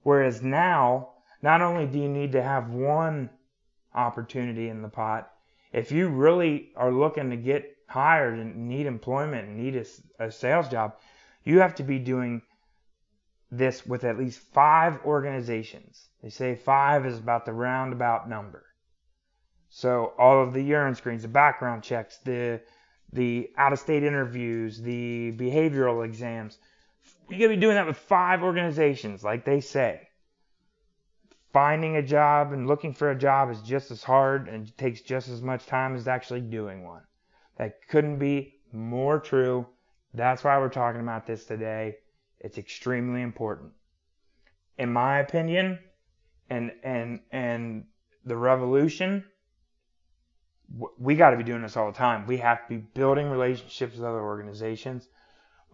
Whereas 0.02 0.42
now, 0.42 1.10
not 1.42 1.60
only 1.60 1.86
do 1.86 1.98
you 1.98 2.08
need 2.08 2.32
to 2.32 2.42
have 2.42 2.70
one 2.70 3.30
opportunity 3.94 4.68
in 4.68 4.82
the 4.82 4.88
pot, 4.88 5.33
if 5.74 5.90
you 5.90 6.08
really 6.08 6.70
are 6.76 6.92
looking 6.92 7.30
to 7.30 7.36
get 7.36 7.76
hired 7.88 8.38
and 8.38 8.68
need 8.68 8.86
employment 8.86 9.48
and 9.48 9.56
need 9.58 9.76
a, 9.76 10.24
a 10.24 10.30
sales 10.30 10.68
job, 10.68 10.94
you 11.42 11.58
have 11.58 11.74
to 11.74 11.82
be 11.82 11.98
doing 11.98 12.42
this 13.50 13.84
with 13.84 14.04
at 14.04 14.16
least 14.16 14.38
five 14.38 15.00
organizations. 15.04 16.08
They 16.22 16.30
say 16.30 16.54
five 16.54 17.04
is 17.04 17.18
about 17.18 17.44
the 17.44 17.52
roundabout 17.52 18.28
number. 18.28 18.64
So 19.68 20.12
all 20.16 20.42
of 20.42 20.54
the 20.54 20.62
urine 20.62 20.94
screens, 20.94 21.22
the 21.22 21.28
background 21.28 21.82
checks, 21.82 22.18
the 22.24 22.60
the 23.12 23.50
out-of-state 23.56 24.02
interviews, 24.02 24.80
the 24.80 25.32
behavioral 25.36 26.04
exams, 26.04 26.58
you 27.28 27.38
gotta 27.38 27.50
be 27.50 27.60
doing 27.60 27.76
that 27.76 27.86
with 27.86 27.96
five 27.96 28.42
organizations, 28.42 29.22
like 29.22 29.44
they 29.44 29.60
say. 29.60 30.08
Finding 31.54 31.96
a 31.96 32.02
job 32.02 32.52
and 32.52 32.66
looking 32.66 32.92
for 32.92 33.10
a 33.10 33.18
job 33.18 33.50
is 33.50 33.62
just 33.62 33.90
as 33.90 34.02
hard 34.02 34.48
and 34.48 34.76
takes 34.76 35.00
just 35.00 35.30
as 35.30 35.40
much 35.40 35.64
time 35.64 35.96
as 35.96 36.06
actually 36.06 36.42
doing 36.42 36.84
one. 36.84 37.00
That 37.56 37.88
couldn't 37.88 38.18
be 38.18 38.56
more 38.72 39.18
true. 39.18 39.66
That's 40.12 40.44
why 40.44 40.58
we're 40.58 40.68
talking 40.68 41.00
about 41.00 41.26
this 41.26 41.46
today. 41.46 41.96
It's 42.40 42.58
extremely 42.58 43.22
important. 43.22 43.72
In 44.76 44.92
my 44.92 45.20
opinion, 45.20 45.78
and 46.50 46.72
and 46.82 47.20
and 47.30 47.84
the 48.26 48.36
revolution, 48.36 49.24
we 50.98 51.14
got 51.14 51.30
to 51.30 51.38
be 51.38 51.44
doing 51.44 51.62
this 51.62 51.76
all 51.76 51.90
the 51.90 51.96
time. 51.96 52.26
We 52.26 52.36
have 52.38 52.66
to 52.66 52.68
be 52.68 52.76
building 52.78 53.30
relationships 53.30 53.94
with 53.94 54.04
other 54.04 54.20
organizations 54.20 55.08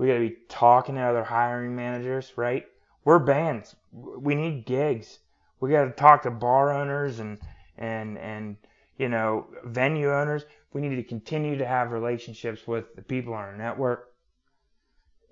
we 0.01 0.07
got 0.07 0.15
to 0.15 0.21
be 0.21 0.37
talking 0.49 0.95
to 0.95 1.03
other 1.03 1.23
hiring 1.23 1.77
managers, 1.77 2.33
right? 2.37 2.65
We're 3.05 3.19
bands. 3.19 3.77
We 3.93 4.35
need 4.35 4.65
gigs. 4.65 5.19
We 5.61 5.71
got 5.71 5.85
to 5.85 5.91
talk 5.91 6.23
to 6.23 6.31
bar 6.31 6.73
owners 6.73 7.21
and 7.21 7.39
and 7.79 8.19
and 8.19 8.57
you 8.97 9.09
know 9.09 9.47
venue 9.65 10.13
owners. 10.13 10.45
We 10.73 10.81
need 10.81 10.97
to 10.97 11.03
continue 11.03 11.59
to 11.59 11.67
have 11.67 11.93
relationships 11.93 12.67
with 12.67 12.95
the 12.95 13.03
people 13.03 13.35
on 13.35 13.45
our 13.45 13.57
network 13.57 14.13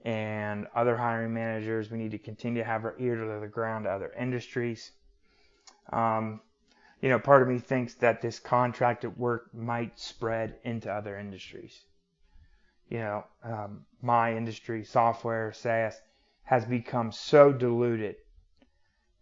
and 0.04 0.66
other 0.74 0.96
hiring 0.96 1.34
managers. 1.34 1.90
We 1.90 1.98
need 1.98 2.10
to 2.12 2.18
continue 2.18 2.62
to 2.62 2.68
have 2.68 2.84
our 2.84 2.94
ear 2.98 3.16
to 3.16 3.40
the 3.40 3.48
ground 3.48 3.84
to 3.84 3.90
other 3.90 4.12
industries. 4.18 4.92
Um, 5.92 6.40
you 7.00 7.08
know, 7.08 7.18
part 7.18 7.42
of 7.42 7.48
me 7.48 7.58
thinks 7.58 7.94
that 7.94 8.20
this 8.20 8.38
contracted 8.38 9.16
work 9.16 9.54
might 9.54 9.98
spread 9.98 10.56
into 10.64 10.92
other 10.92 11.16
industries 11.16 11.84
you 12.88 12.98
know, 12.98 13.24
um, 13.44 13.84
my 14.02 14.34
industry, 14.34 14.84
software, 14.84 15.52
SaaS, 15.52 16.00
has 16.44 16.64
become 16.64 17.12
so 17.12 17.52
diluted 17.52 18.16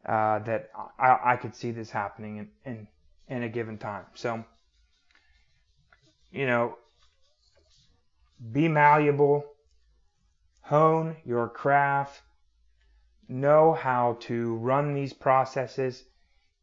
uh, 0.06 0.38
that 0.40 0.70
I, 0.98 1.32
I, 1.32 1.36
could 1.36 1.54
see 1.54 1.72
this 1.72 1.90
happening 1.90 2.36
in, 2.36 2.48
in, 2.64 2.88
in 3.28 3.42
a 3.42 3.48
given 3.48 3.76
time. 3.76 4.04
So, 4.14 4.44
you 6.30 6.46
know, 6.46 6.76
be 8.52 8.68
malleable, 8.68 9.44
hone 10.60 11.16
your 11.24 11.48
craft, 11.48 12.22
know 13.28 13.72
how 13.72 14.18
to 14.20 14.54
run 14.56 14.94
these 14.94 15.12
processes, 15.12 16.04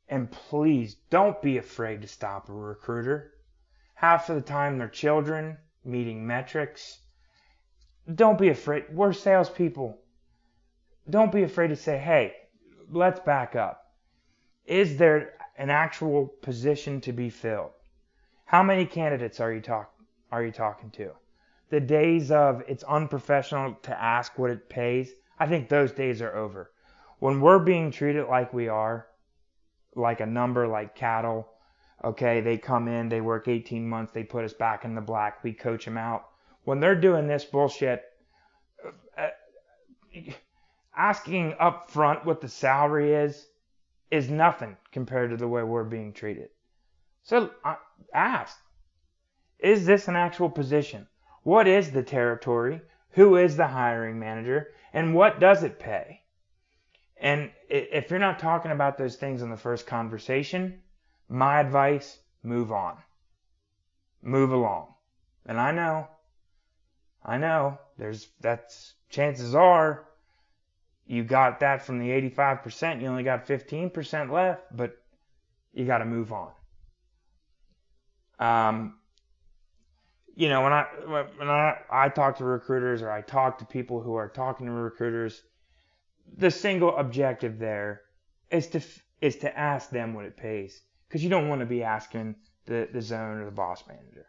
and 0.08 0.32
please 0.32 0.96
don't 1.10 1.42
be 1.42 1.58
afraid 1.58 2.02
to 2.02 2.08
stop 2.08 2.48
a 2.48 2.54
recruiter. 2.54 3.34
Half 3.96 4.30
of 4.30 4.36
the 4.36 4.42
time, 4.42 4.78
they're 4.78 4.88
children 4.88 5.58
meeting 5.84 6.26
metrics. 6.26 7.00
Don't 8.16 8.38
be 8.38 8.50
afraid. 8.50 8.86
We're 8.92 9.12
salespeople. 9.12 10.00
Don't 11.10 11.32
be 11.32 11.44
afraid 11.44 11.70
to 11.70 11.76
say, 11.76 11.98
hey, 11.98 12.36
let's 12.90 13.20
back 13.20 13.56
up. 13.56 13.94
Is 14.66 14.98
there 14.98 15.34
an 15.58 15.70
actual 15.70 16.28
position 16.42 17.02
to 17.02 17.12
be 17.12 17.30
filled? 17.30 17.72
How 18.46 18.64
many 18.64 18.86
candidates 18.86 19.40
are 19.40 19.52
you 19.52 19.62
talk 19.62 19.94
are 20.32 20.44
you 20.44 20.52
talking 20.52 20.90
to? 20.92 21.12
The 21.70 21.80
days 21.80 22.32
of 22.32 22.64
it's 22.68 22.84
unprofessional 22.84 23.76
to 23.84 24.02
ask 24.02 24.38
what 24.38 24.52
it 24.52 24.70
pays, 24.70 25.12
I 25.40 25.48
think 25.48 25.70
those 25.70 25.92
days 25.92 26.22
are 26.22 26.36
over. 26.36 26.72
When 27.20 27.42
we're 27.42 27.60
being 27.60 27.92
treated 27.92 28.28
like 28.28 28.54
we 28.54 28.68
are, 28.68 29.08
like 29.96 30.20
a 30.20 30.26
number, 30.26 30.68
like 30.68 30.96
cattle, 30.96 31.54
Okay, 32.04 32.42
they 32.42 32.58
come 32.58 32.90
in, 32.90 33.08
they 33.08 33.22
work 33.22 33.48
18 33.48 33.88
months, 33.88 34.12
they 34.12 34.24
put 34.24 34.44
us 34.44 34.54
back 34.54 34.84
in 34.84 34.94
the 34.94 35.02
black, 35.02 35.42
we 35.44 35.54
coach 35.54 35.86
them 35.86 35.98
out. 35.98 36.26
When 36.66 36.80
they're 36.80 37.00
doing 37.00 37.28
this 37.28 37.46
bullshit, 37.46 38.04
uh, 39.18 39.30
asking 40.96 41.56
up 41.60 41.90
front 41.90 42.26
what 42.26 42.42
the 42.42 42.48
salary 42.48 43.14
is 43.14 43.48
is 44.12 44.30
nothing 44.30 44.78
compared 44.92 45.32
to 45.32 45.38
the 45.38 45.48
way 45.48 45.64
we're 45.64 45.84
being 45.84 46.14
treated. 46.14 46.50
So 47.24 47.50
uh, 47.64 47.76
ask, 48.14 48.58
is 49.60 49.86
this 49.86 50.08
an 50.08 50.16
actual 50.16 50.50
position? 50.50 51.08
What 51.44 51.68
is 51.68 51.92
the 51.92 52.04
territory? 52.04 52.82
Who 53.12 53.38
is 53.38 53.58
the 53.58 53.68
hiring 53.68 54.20
manager? 54.20 54.72
And 54.94 55.16
what 55.16 55.40
does 55.40 55.64
it 55.64 55.80
pay? 55.80 56.22
And 57.18 57.52
if 57.70 58.10
you're 58.10 58.20
not 58.20 58.40
talking 58.40 58.72
about 58.72 58.98
those 58.98 59.16
things 59.16 59.42
in 59.42 59.50
the 59.50 59.58
first 59.58 59.88
conversation, 59.88 60.82
my 61.30 61.60
advice, 61.60 62.20
move 62.44 62.72
on. 62.72 62.98
Move 64.22 64.52
along. 64.52 64.94
And 65.46 65.60
I 65.60 65.72
know, 65.72 66.08
I 67.24 67.38
know, 67.38 67.80
there's, 67.98 68.28
that's, 68.42 68.94
chances 69.10 69.56
are, 69.56 70.06
you 71.06 71.24
got 71.24 71.60
that 71.60 71.86
from 71.86 72.00
the 72.00 72.10
85%, 72.10 73.02
you 73.02 73.08
only 73.08 73.24
got 73.24 73.46
15% 73.46 74.32
left, 74.32 74.64
but 74.76 74.98
you 75.74 75.86
got 75.86 76.00
to 76.00 76.06
move 76.06 76.32
on. 76.32 76.52
Um, 78.40 78.96
you 80.36 80.50
know, 80.50 80.62
when 80.62 80.74
I 80.74 80.84
when 81.38 81.48
I 81.48 81.78
I 81.92 82.10
talk 82.10 82.38
to 82.38 82.44
recruiters 82.44 83.02
or 83.02 83.12
I 83.12 83.22
talk 83.22 83.60
to 83.60 83.66
people 83.66 84.02
who 84.02 84.16
are 84.16 84.28
talking 84.28 84.66
to 84.66 84.72
recruiters, 84.72 85.44
the 86.38 86.50
single 86.50 86.98
objective 86.98 87.60
there 87.60 88.02
is 88.50 88.68
to 88.70 88.82
is 89.22 89.36
to 89.38 89.58
ask 89.58 89.90
them 89.92 90.14
what 90.14 90.26
it 90.26 90.36
pays 90.36 90.82
because 91.08 91.24
you 91.24 91.30
don't 91.30 91.50
want 91.50 91.60
to 91.60 91.68
be 91.68 91.84
asking 91.84 92.36
the 92.66 92.90
the 92.92 93.02
zone 93.02 93.38
or 93.38 93.46
the 93.46 93.52
boss 93.52 93.84
manager. 93.88 94.26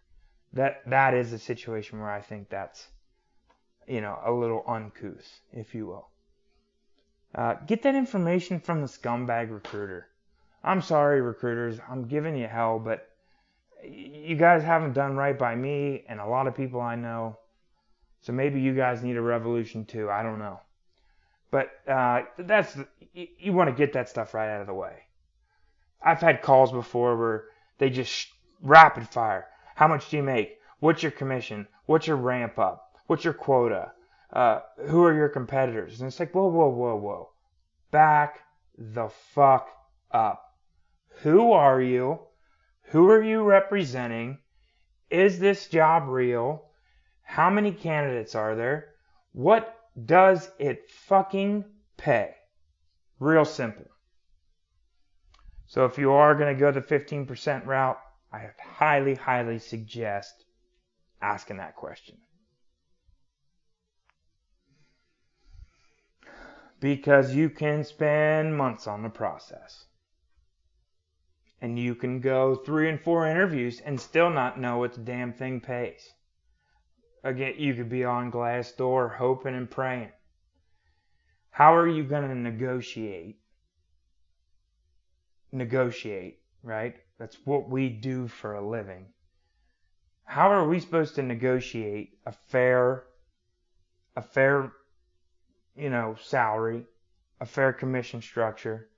That 0.52 0.82
that 0.90 1.14
is 1.14 1.32
a 1.32 1.38
situation 1.38 2.00
where 2.00 2.10
I 2.10 2.20
think 2.20 2.50
that's 2.50 2.86
you 3.88 4.02
know 4.02 4.18
a 4.24 4.30
little 4.30 4.62
uncouth, 4.66 5.40
if 5.52 5.74
you 5.74 5.86
will. 5.86 6.08
Uh, 7.34 7.54
get 7.66 7.82
that 7.82 7.94
information 7.94 8.60
from 8.60 8.80
the 8.80 8.86
scumbag 8.86 9.50
recruiter. 9.50 10.06
I'm 10.62 10.80
sorry, 10.80 11.20
recruiters. 11.20 11.78
I'm 11.88 12.06
giving 12.06 12.36
you 12.36 12.46
hell, 12.46 12.78
but 12.78 13.08
you 13.82 14.36
guys 14.36 14.62
haven't 14.62 14.94
done 14.94 15.16
right 15.16 15.38
by 15.38 15.54
me 15.54 16.04
and 16.08 16.20
a 16.20 16.26
lot 16.26 16.46
of 16.46 16.54
people 16.54 16.80
I 16.80 16.94
know. 16.94 17.38
So 18.22 18.32
maybe 18.32 18.60
you 18.60 18.74
guys 18.74 19.02
need 19.02 19.16
a 19.16 19.22
revolution 19.22 19.84
too. 19.84 20.10
I 20.10 20.22
don't 20.22 20.38
know. 20.38 20.60
But 21.50 21.70
uh, 21.86 22.22
that's 22.38 22.76
you, 23.12 23.28
you 23.38 23.52
want 23.52 23.68
to 23.68 23.76
get 23.76 23.92
that 23.92 24.08
stuff 24.08 24.32
right 24.32 24.54
out 24.54 24.62
of 24.62 24.66
the 24.66 24.74
way. 24.74 25.02
I've 26.02 26.20
had 26.20 26.42
calls 26.42 26.72
before 26.72 27.16
where 27.16 27.44
they 27.78 27.90
just 27.90 28.28
rapid 28.62 29.08
fire. 29.08 29.46
How 29.74 29.88
much 29.88 30.08
do 30.08 30.16
you 30.16 30.22
make? 30.22 30.58
What's 30.80 31.02
your 31.02 31.12
commission? 31.12 31.66
What's 31.86 32.06
your 32.06 32.16
ramp 32.16 32.58
up? 32.58 32.98
What's 33.06 33.24
your 33.24 33.34
quota? 33.34 33.92
Uh, 34.32 34.60
who 34.88 35.04
are 35.04 35.14
your 35.14 35.28
competitors? 35.28 36.00
And 36.00 36.08
it's 36.08 36.18
like, 36.18 36.34
whoa, 36.34 36.48
whoa, 36.48 36.68
whoa, 36.68 36.96
whoa. 36.96 37.30
Back 37.90 38.40
the 38.76 39.08
fuck 39.08 39.68
up. 40.10 40.42
Who 41.22 41.52
are 41.52 41.80
you? 41.80 42.18
Who 42.88 43.08
are 43.10 43.22
you 43.22 43.42
representing? 43.42 44.38
Is 45.10 45.38
this 45.38 45.68
job 45.68 46.08
real? 46.08 46.70
How 47.22 47.50
many 47.50 47.72
candidates 47.72 48.34
are 48.34 48.54
there? 48.54 48.94
What 49.32 49.74
does 50.04 50.50
it 50.58 50.90
fucking 50.90 51.64
pay? 51.96 52.34
Real 53.20 53.44
simple. 53.44 53.86
So 55.66 55.84
if 55.84 55.98
you 55.98 56.12
are 56.12 56.34
going 56.34 56.54
to 56.54 56.60
go 56.60 56.70
the 56.70 56.80
15% 56.80 57.66
route, 57.66 57.98
I 58.32 58.50
highly, 58.60 59.14
highly 59.14 59.58
suggest 59.58 60.44
asking 61.22 61.58
that 61.58 61.76
question. 61.76 62.18
Because 66.84 67.34
you 67.34 67.48
can 67.48 67.82
spend 67.82 68.58
months 68.58 68.86
on 68.86 69.02
the 69.02 69.08
process 69.08 69.86
and 71.58 71.78
you 71.78 71.94
can 71.94 72.20
go 72.20 72.54
three 72.54 72.90
and 72.90 73.00
four 73.00 73.26
interviews 73.26 73.80
and 73.80 73.98
still 73.98 74.28
not 74.28 74.60
know 74.60 74.76
what 74.76 74.92
the 74.92 75.00
damn 75.00 75.32
thing 75.32 75.62
pays. 75.62 76.12
Again, 77.22 77.54
you 77.56 77.72
could 77.72 77.88
be 77.88 78.04
on 78.04 78.30
Glassdoor 78.30 79.16
hoping 79.16 79.54
and 79.54 79.70
praying. 79.70 80.12
How 81.48 81.74
are 81.74 81.88
you 81.88 82.04
going 82.04 82.28
to 82.28 82.34
negotiate? 82.34 83.38
Negotiate, 85.52 86.40
right? 86.62 86.96
That's 87.18 87.38
what 87.46 87.70
we 87.70 87.88
do 87.88 88.28
for 88.28 88.52
a 88.52 88.68
living. 88.68 89.06
How 90.24 90.50
are 90.50 90.68
we 90.68 90.80
supposed 90.80 91.14
to 91.14 91.22
negotiate 91.22 92.18
a 92.26 92.32
fair, 92.32 93.04
a 94.16 94.20
fair, 94.20 94.70
you 95.76 95.90
know, 95.90 96.16
salary, 96.20 96.84
a 97.40 97.46
fair 97.46 97.72
commission 97.72 98.22
structure, 98.22 98.88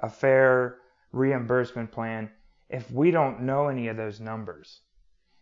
a 0.00 0.08
fair 0.08 0.78
reimbursement 1.12 1.90
plan 1.90 2.30
if 2.68 2.90
we 2.90 3.10
don't 3.10 3.42
know 3.42 3.68
any 3.68 3.88
of 3.88 3.96
those 3.96 4.20
numbers. 4.20 4.80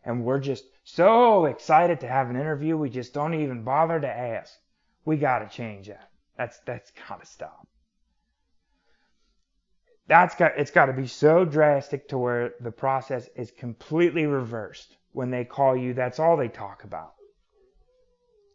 And 0.05 0.25
we're 0.25 0.41
just 0.41 0.65
so 0.85 1.45
excited 1.45 2.01
to 2.01 2.09
have 2.09 2.31
an 2.31 2.37
interview, 2.37 2.77
we 2.77 2.91
just 2.91 3.13
don't 3.13 3.35
even 3.35 3.63
bother 3.63 4.01
to 4.01 4.09
ask. 4.09 4.53
We 5.05 5.17
got 5.17 5.41
to 5.41 5.57
change 5.57 5.89
that. 5.89 6.11
That's 6.37 6.59
that's 6.61 6.91
got 7.09 7.21
to 7.21 7.27
stop. 7.27 7.67
That's 10.07 10.35
got 10.35 10.53
it's 10.57 10.71
got 10.71 10.87
to 10.87 10.93
be 10.93 11.07
so 11.07 11.45
drastic 11.45 12.09
to 12.09 12.19
where 12.19 12.55
the 12.61 12.73
process 12.73 13.29
is 13.37 13.51
completely 13.51 14.27
reversed. 14.27 14.97
When 15.13 15.31
they 15.31 15.45
call 15.45 15.77
you, 15.77 15.93
that's 15.93 16.19
all 16.19 16.37
they 16.37 16.49
talk 16.49 16.85
about. 16.85 17.15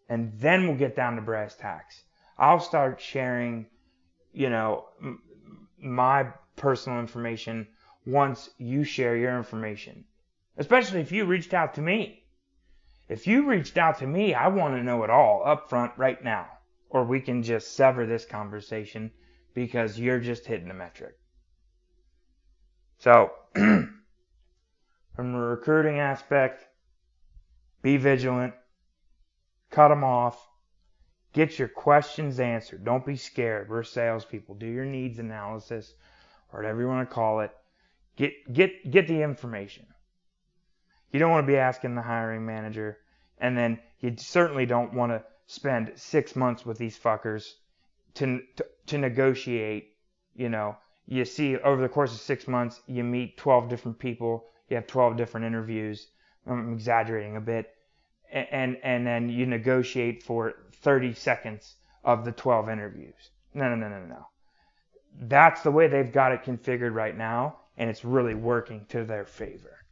And 0.10 0.34
then 0.39 0.67
we'll 0.67 0.78
get 0.78 0.95
down 0.95 1.15
to 1.15 1.21
brass 1.21 1.56
tacks. 1.56 2.05
I'll 2.38 2.60
start 2.60 3.00
sharing, 3.00 3.67
you 4.34 4.50
know, 4.50 4.86
my 5.78 6.28
personal 6.56 7.00
information 7.00 7.67
once 8.06 8.50
you 8.58 8.84
share 8.84 9.15
your 9.15 9.38
information. 9.38 10.06
Especially 10.58 11.02
if 11.02 11.12
you 11.12 11.26
reached 11.26 11.54
out 11.54 11.74
to 11.76 11.82
me. 11.82 12.24
If 13.08 13.28
you 13.28 13.48
reached 13.48 13.78
out 13.78 14.00
to 14.00 14.08
me, 14.08 14.34
I 14.34 14.48
want 14.48 14.76
to 14.76 14.84
know 14.84 15.04
it 15.04 15.10
all 15.10 15.43
up 15.45 15.69
front 15.69 15.93
right 15.98 16.21
now. 16.24 16.48
Or 16.89 17.04
we 17.04 17.19
can 17.19 17.43
just 17.43 17.76
sever 17.76 18.06
this 18.06 18.26
conversation 18.26 19.12
because 19.54 20.00
you're 20.00 20.19
just 20.19 20.45
hitting 20.45 20.69
a 20.69 20.74
metric. 20.74 21.15
So, 23.00 23.32
from 23.54 23.93
the 25.15 25.38
recruiting 25.38 26.00
aspect, 26.00 26.65
be 27.82 27.98
vigilant, 27.98 28.54
cut 29.69 29.89
them 29.89 30.04
off, 30.04 30.38
get 31.36 31.60
your 31.60 31.67
questions 31.67 32.39
answered. 32.39 32.86
Don't 32.86 33.06
be 33.06 33.17
scared. 33.17 33.69
We're 33.69 33.84
salespeople. 33.84 34.56
Do 34.56 34.65
your 34.65 34.86
needs 34.86 35.19
analysis 35.19 35.93
or 36.52 36.62
whatever 36.62 36.82
you 36.82 36.88
want 36.88 37.08
to 37.08 37.13
call 37.13 37.41
it. 37.41 37.52
Get 38.15 38.32
get 38.52 38.89
get 38.89 39.08
the 39.08 39.21
information. 39.21 39.86
You 41.12 41.19
don't 41.19 41.32
want 41.32 41.45
to 41.45 41.52
be 41.52 41.58
asking 41.58 41.95
the 41.95 42.02
hiring 42.02 42.45
manager, 42.45 43.00
and 43.38 43.58
then 43.58 43.80
you 44.00 44.15
certainly 44.17 44.65
don't 44.65 44.93
want 44.93 45.12
to 45.12 45.24
spend 45.45 45.91
six 45.95 46.36
months 46.36 46.65
with 46.65 46.78
these 46.78 46.98
fuckers 46.98 47.45
to, 48.15 48.39
to 48.56 48.65
to 48.88 48.98
negotiate. 48.98 49.91
You 50.36 50.48
know, 50.48 50.78
you 51.06 51.26
see 51.26 51.58
over 51.58 51.82
the 51.82 51.89
course 51.89 52.13
of 52.13 52.21
six 52.21 52.48
months, 52.48 52.82
you 52.88 53.04
meet 53.04 53.38
12 53.38 53.67
different 53.67 54.00
people, 54.00 54.45
you 54.69 54.78
have 54.78 54.88
12 54.88 55.17
different 55.17 55.45
interviews. 55.45 56.08
I'm 56.48 56.74
exaggerating 56.74 57.36
a 57.36 57.41
bit, 57.41 57.74
and 58.36 58.78
and 58.84 59.08
then 59.08 59.30
you 59.30 59.45
negotiate 59.45 60.24
for 60.24 60.54
30 60.74 61.13
seconds 61.13 61.76
of 62.04 62.26
the 62.26 62.32
12 62.32 62.69
interviews. 62.69 63.32
No, 63.54 63.69
no, 63.69 63.76
no, 63.76 63.89
no, 63.89 64.06
no 64.06 64.28
that's 65.19 65.62
the 65.62 65.71
way 65.71 65.88
they've 65.88 66.12
got 66.12 66.32
it 66.32 66.43
configured 66.43 66.93
right 66.93 67.17
now, 67.17 67.58
and 67.78 67.89
it's 67.89 68.06
really 68.06 68.36
working 68.36 68.86
to 68.89 69.04
their 69.04 69.26
favor. 69.26 69.86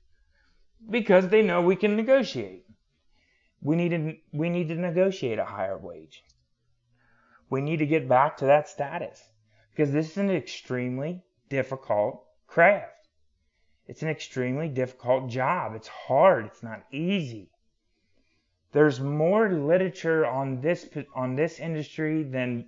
Because 0.90 1.28
they 1.30 1.42
know 1.42 1.62
we 1.62 1.76
can 1.76 1.96
negotiate. 1.96 2.66
We 3.62 3.76
need 3.78 3.90
to, 3.90 4.18
we 4.34 4.50
need 4.50 4.68
to 4.68 4.76
negotiate 4.76 5.40
a 5.40 5.46
higher 5.46 5.78
wage. 5.78 6.24
We 7.50 7.62
need 7.62 7.78
to 7.78 7.86
get 7.86 8.10
back 8.10 8.38
to 8.38 8.46
that 8.46 8.68
status. 8.68 9.22
Because 9.72 9.92
this 9.92 10.12
is 10.12 10.18
an 10.18 10.30
extremely 10.30 11.24
difficult 11.50 12.26
craft. 12.48 13.08
It's 13.88 14.02
an 14.02 14.10
extremely 14.10 14.68
difficult 14.68 15.30
job. 15.30 15.74
It's 15.76 15.88
hard. 15.88 16.46
It's 16.46 16.64
not 16.64 16.84
easy. 16.92 17.50
There's 18.74 19.00
more 19.00 19.52
literature 19.52 20.26
on 20.26 20.60
this 20.60 20.90
on 21.16 21.36
this 21.36 21.60
industry 21.60 22.24
than 22.24 22.66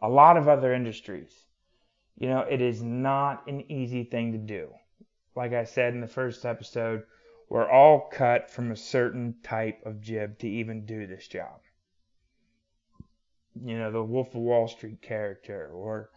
a 0.00 0.08
lot 0.08 0.36
of 0.36 0.48
other 0.48 0.72
industries. 0.74 1.32
You 2.18 2.28
know, 2.28 2.40
it 2.40 2.60
is 2.60 2.82
not 2.82 3.48
an 3.48 3.70
easy 3.72 4.04
thing 4.04 4.32
to 4.32 4.38
do. 4.38 4.68
Like 5.34 5.54
I 5.54 5.64
said 5.64 5.94
in 5.94 6.02
the 6.02 6.06
first 6.06 6.44
episode, 6.44 7.04
we're 7.48 7.68
all 7.68 8.10
cut 8.12 8.50
from 8.50 8.70
a 8.70 8.76
certain 8.76 9.36
type 9.42 9.80
of 9.86 10.02
jib 10.02 10.38
to 10.40 10.48
even 10.48 10.84
do 10.84 11.06
this 11.06 11.26
job. 11.26 11.60
You 13.64 13.78
know, 13.78 13.90
the 13.90 14.04
Wolf 14.04 14.28
of 14.28 14.42
Wall 14.42 14.68
Street 14.68 15.00
character, 15.00 15.70
or 15.72 16.10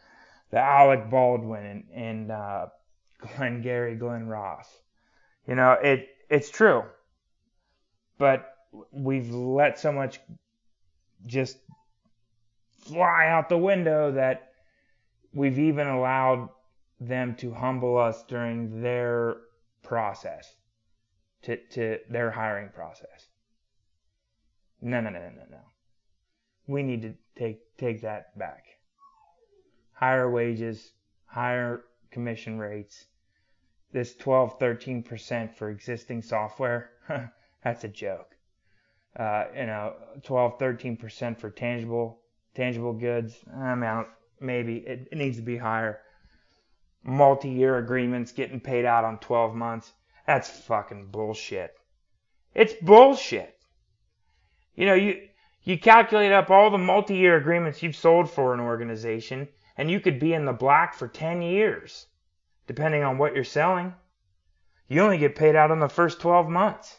the 0.51 0.59
Alec 0.59 1.09
Baldwin 1.09 1.65
and, 1.65 1.83
and 1.93 2.31
uh, 2.31 2.67
Glengarry, 3.19 3.95
Glen 3.95 4.27
Ross. 4.27 4.67
You 5.47 5.55
know, 5.55 5.71
it 5.71 6.09
it's 6.29 6.49
true, 6.49 6.83
but 8.17 8.52
we've 8.91 9.29
let 9.33 9.79
so 9.79 9.91
much 9.91 10.19
just 11.25 11.57
fly 12.85 13.27
out 13.27 13.49
the 13.49 13.57
window 13.57 14.11
that 14.11 14.53
we've 15.33 15.59
even 15.59 15.87
allowed 15.87 16.49
them 16.99 17.35
to 17.35 17.53
humble 17.53 17.97
us 17.97 18.23
during 18.23 18.81
their 18.81 19.37
process, 19.83 20.55
to, 21.43 21.57
to 21.67 21.99
their 22.09 22.31
hiring 22.31 22.69
process. 22.69 23.27
No, 24.81 24.99
no, 25.01 25.09
no, 25.09 25.19
no, 25.19 25.29
no. 25.29 25.45
no. 25.49 25.57
We 26.67 26.83
need 26.83 27.01
to 27.01 27.13
take 27.35 27.77
take 27.77 28.01
that 28.01 28.37
back. 28.37 28.65
Higher 29.93 30.29
wages, 30.29 30.93
higher 31.25 31.83
commission 32.11 32.57
rates. 32.57 33.05
This 33.91 34.15
12, 34.15 34.57
13% 34.59 35.53
for 35.53 35.69
existing 35.69 36.23
software, 36.23 36.89
that's 37.63 37.83
a 37.83 37.87
joke. 37.87 38.32
Uh, 39.15 39.45
you 39.55 39.65
know, 39.67 39.93
12, 40.23 40.57
13% 40.57 41.39
for 41.39 41.49
tangible 41.49 42.19
tangible 42.55 42.93
goods. 42.93 43.35
I 43.55 43.75
mean, 43.75 44.05
maybe 44.39 44.77
it, 44.77 45.07
it 45.11 45.17
needs 45.17 45.37
to 45.37 45.43
be 45.43 45.57
higher. 45.57 45.99
Multi-year 47.03 47.77
agreements 47.77 48.31
getting 48.31 48.59
paid 48.59 48.85
out 48.85 49.03
on 49.03 49.19
12 49.19 49.55
months. 49.55 49.91
That's 50.25 50.49
fucking 50.49 51.07
bullshit. 51.11 51.75
It's 52.53 52.73
bullshit. 52.73 53.57
You 54.75 54.85
know, 54.85 54.93
you 54.93 55.27
you 55.63 55.77
calculate 55.77 56.31
up 56.31 56.49
all 56.49 56.69
the 56.69 56.77
multi-year 56.77 57.37
agreements 57.37 57.81
you've 57.81 57.95
sold 57.95 58.29
for 58.29 58.53
an 58.53 58.59
organization, 58.59 59.47
and 59.77 59.89
you 59.89 59.99
could 59.99 60.19
be 60.19 60.33
in 60.33 60.45
the 60.45 60.53
black 60.53 60.93
for 60.93 61.07
10 61.07 61.41
years, 61.41 62.07
depending 62.67 63.03
on 63.03 63.17
what 63.17 63.33
you're 63.33 63.43
selling. 63.43 63.93
You 64.87 65.01
only 65.01 65.17
get 65.17 65.35
paid 65.35 65.55
out 65.55 65.71
on 65.71 65.79
the 65.79 65.87
first 65.87 66.19
12 66.19 66.49
months. 66.49 66.97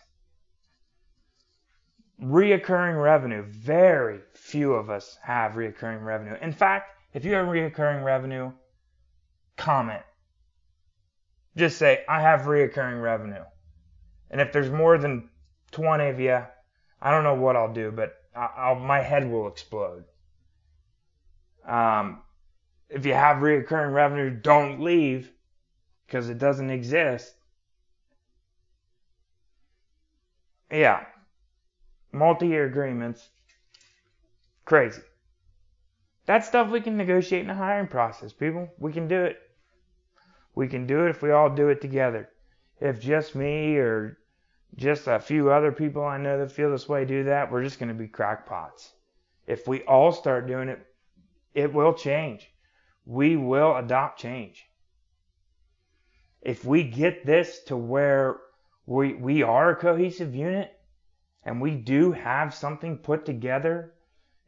Reoccurring 2.23 3.03
revenue. 3.03 3.43
Very 3.43 4.21
few 4.33 4.75
of 4.75 4.91
us 4.91 5.19
have 5.23 5.53
reoccurring 5.53 6.05
revenue. 6.05 6.37
In 6.41 6.53
fact, 6.53 6.97
if 7.13 7.25
you 7.25 7.35
have 7.35 7.47
reoccurring 7.47 8.05
revenue, 8.05 8.53
comment. 9.57 10.03
Just 11.57 11.79
say, 11.79 12.05
I 12.09 12.21
have 12.21 12.43
reoccurring 12.43 13.03
revenue. 13.03 13.45
And 14.31 14.41
if 14.41 14.53
there's 14.53 14.71
more 14.71 14.99
than 14.99 15.29
20 15.71 16.09
of 16.09 16.21
you, 16.21 16.43
I 17.01 17.11
don't 17.11 17.25
know 17.25 17.35
what 17.35 17.57
I'll 17.57 17.73
do, 17.73 17.93
but 17.93 18.15
I'll, 18.35 18.75
my 18.75 19.01
head 19.01 19.31
will 19.31 19.47
explode. 19.47 20.05
Um, 21.67 22.23
if 22.89 23.07
you 23.07 23.15
have 23.15 23.39
reoccurring 23.39 23.93
revenue, 23.93 24.31
don't 24.31 24.81
leave 24.81 25.31
because 26.07 26.29
it 26.29 26.39
doesn't 26.39 26.71
exist. 26.71 27.35
Yeah. 30.71 31.05
Multi 32.15 32.47
year 32.47 32.65
agreements. 32.65 33.29
Crazy. 34.65 35.03
That's 36.27 36.47
stuff 36.47 36.71
we 36.71 36.81
can 36.81 36.97
negotiate 36.97 37.43
in 37.43 37.49
the 37.49 37.55
hiring 37.55 37.89
process, 37.89 38.33
people. 38.33 38.69
We 38.79 38.93
can 38.93 39.09
do 39.09 39.25
it. 39.25 39.39
We 40.55 40.69
can 40.69 40.87
do 40.87 41.05
it 41.05 41.11
if 41.11 41.23
we 41.23 41.33
all 41.33 41.51
do 41.51 41.69
it 41.69 41.81
together. 41.81 42.31
If 42.81 43.01
just 43.01 43.35
me 43.35 43.77
or 43.77 44.19
just 44.77 45.09
a 45.09 45.19
few 45.19 45.51
other 45.51 45.73
people 45.73 46.05
I 46.05 46.19
know 46.19 46.39
that 46.39 46.53
feel 46.53 46.71
this 46.71 46.89
way 46.89 47.05
do 47.05 47.25
that, 47.25 47.51
we're 47.51 47.65
just 47.65 47.79
going 47.79 47.89
to 47.89 47.95
be 47.95 48.09
crackpots. 48.09 48.93
If 49.47 49.67
we 49.67 49.83
all 49.83 50.13
start 50.13 50.47
doing 50.47 50.69
it, 50.69 50.87
it 51.53 51.75
will 51.75 51.95
change. 51.95 52.49
We 53.05 53.37
will 53.37 53.77
adopt 53.77 54.21
change. 54.21 54.65
If 56.41 56.65
we 56.65 56.85
get 56.85 57.27
this 57.27 57.65
to 57.65 57.77
where 57.77 58.39
we, 58.87 59.15
we 59.15 59.43
are 59.43 59.71
a 59.71 59.77
cohesive 59.77 60.35
unit 60.35 60.74
and 61.45 61.61
we 61.61 61.73
do 61.73 62.13
have 62.13 62.55
something 62.55 62.99
put 62.99 63.25
together 63.25 63.95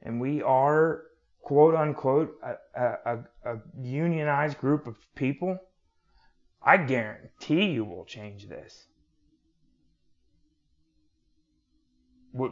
and 0.02 0.20
we 0.20 0.42
are 0.42 1.02
quote 1.42 1.74
unquote 1.74 2.35
a, 2.42 2.56
a, 2.80 3.18
a 3.44 3.59
unionized 3.80 4.59
group 4.59 4.87
of 4.87 4.96
people, 5.14 5.59
I 6.62 6.76
guarantee 6.76 7.66
you 7.66 7.85
will 7.85 8.04
change 8.04 8.48
this. 8.48 8.87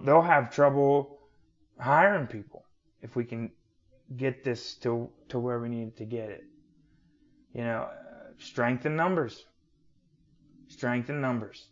they'll 0.04 0.22
have 0.22 0.50
trouble 0.50 1.18
hiring 1.78 2.26
people 2.26 2.64
if 3.02 3.16
we 3.16 3.24
can 3.24 3.50
get 4.16 4.44
this 4.44 4.74
to 4.76 5.10
to 5.28 5.38
where 5.38 5.60
we 5.60 5.68
need 5.68 5.96
to 5.96 6.04
get 6.04 6.30
it. 6.30 6.44
You 7.52 7.64
know, 7.64 7.88
strength 8.38 8.86
in 8.86 8.96
numbers. 8.96 9.44
Strength 10.68 11.10
in 11.10 11.20
numbers. 11.20 11.68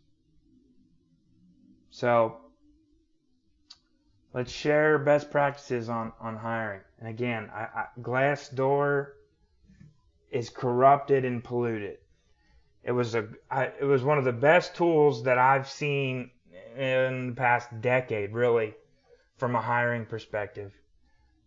So 1.90 2.41
let's 4.34 4.52
share 4.52 4.98
best 4.98 5.30
practices 5.30 5.88
on 5.88 6.12
on 6.20 6.36
hiring. 6.36 6.80
And 6.98 7.08
again, 7.08 7.50
I, 7.54 7.62
I, 7.62 7.86
Glassdoor 8.00 9.12
is 10.30 10.50
corrupted 10.50 11.24
and 11.24 11.42
polluted. 11.42 11.98
It 12.84 12.92
was 12.92 13.14
a 13.14 13.28
I, 13.50 13.64
it 13.80 13.84
was 13.84 14.02
one 14.02 14.18
of 14.18 14.24
the 14.24 14.32
best 14.32 14.74
tools 14.74 15.24
that 15.24 15.38
I've 15.38 15.68
seen 15.68 16.30
in 16.76 17.28
the 17.28 17.34
past 17.34 17.68
decade, 17.80 18.32
really, 18.32 18.74
from 19.36 19.54
a 19.54 19.60
hiring 19.60 20.06
perspective. 20.06 20.72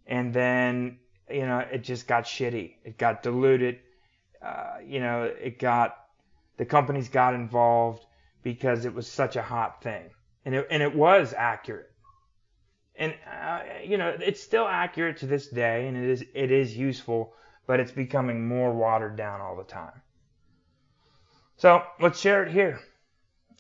And 0.08 0.34
then, 0.34 1.00
you 1.30 1.46
know, 1.46 1.60
it 1.60 1.84
just 1.84 2.08
got 2.08 2.26
shitty. 2.26 2.76
It 2.84 2.98
got 2.98 3.24
diluted. 3.24 3.80
Uh, 4.42 4.78
you 4.86 5.00
know, 5.00 5.24
it 5.24 5.58
got, 5.58 5.96
the 6.58 6.66
companies 6.66 7.10
got 7.10 7.34
involved 7.34 8.06
because 8.44 8.86
it 8.86 8.94
was 8.94 9.08
such 9.08 9.36
a 9.36 9.42
hot 9.42 9.82
thing. 9.82 10.04
And 10.46 10.54
it, 10.54 10.68
and 10.70 10.84
it 10.84 10.96
was 10.96 11.34
accurate. 11.36 11.92
And, 12.98 13.14
uh, 13.30 13.62
you 13.84 13.98
know, 13.98 14.16
it's 14.20 14.42
still 14.42 14.68
accurate 14.68 15.18
to 15.18 15.26
this 15.26 15.48
day 15.48 15.88
and 15.88 15.98
it 15.98 16.10
is, 16.10 16.24
it 16.34 16.52
is 16.52 16.78
useful, 16.78 17.34
but 17.68 17.80
it's 17.80 17.92
becoming 17.92 18.48
more 18.48 18.72
watered 18.74 19.18
down 19.18 19.42
all 19.42 19.56
the 19.58 19.64
time. 19.64 20.02
So 21.58 21.84
let's 22.00 22.20
share 22.20 22.44
it 22.44 22.52
here. 22.52 22.80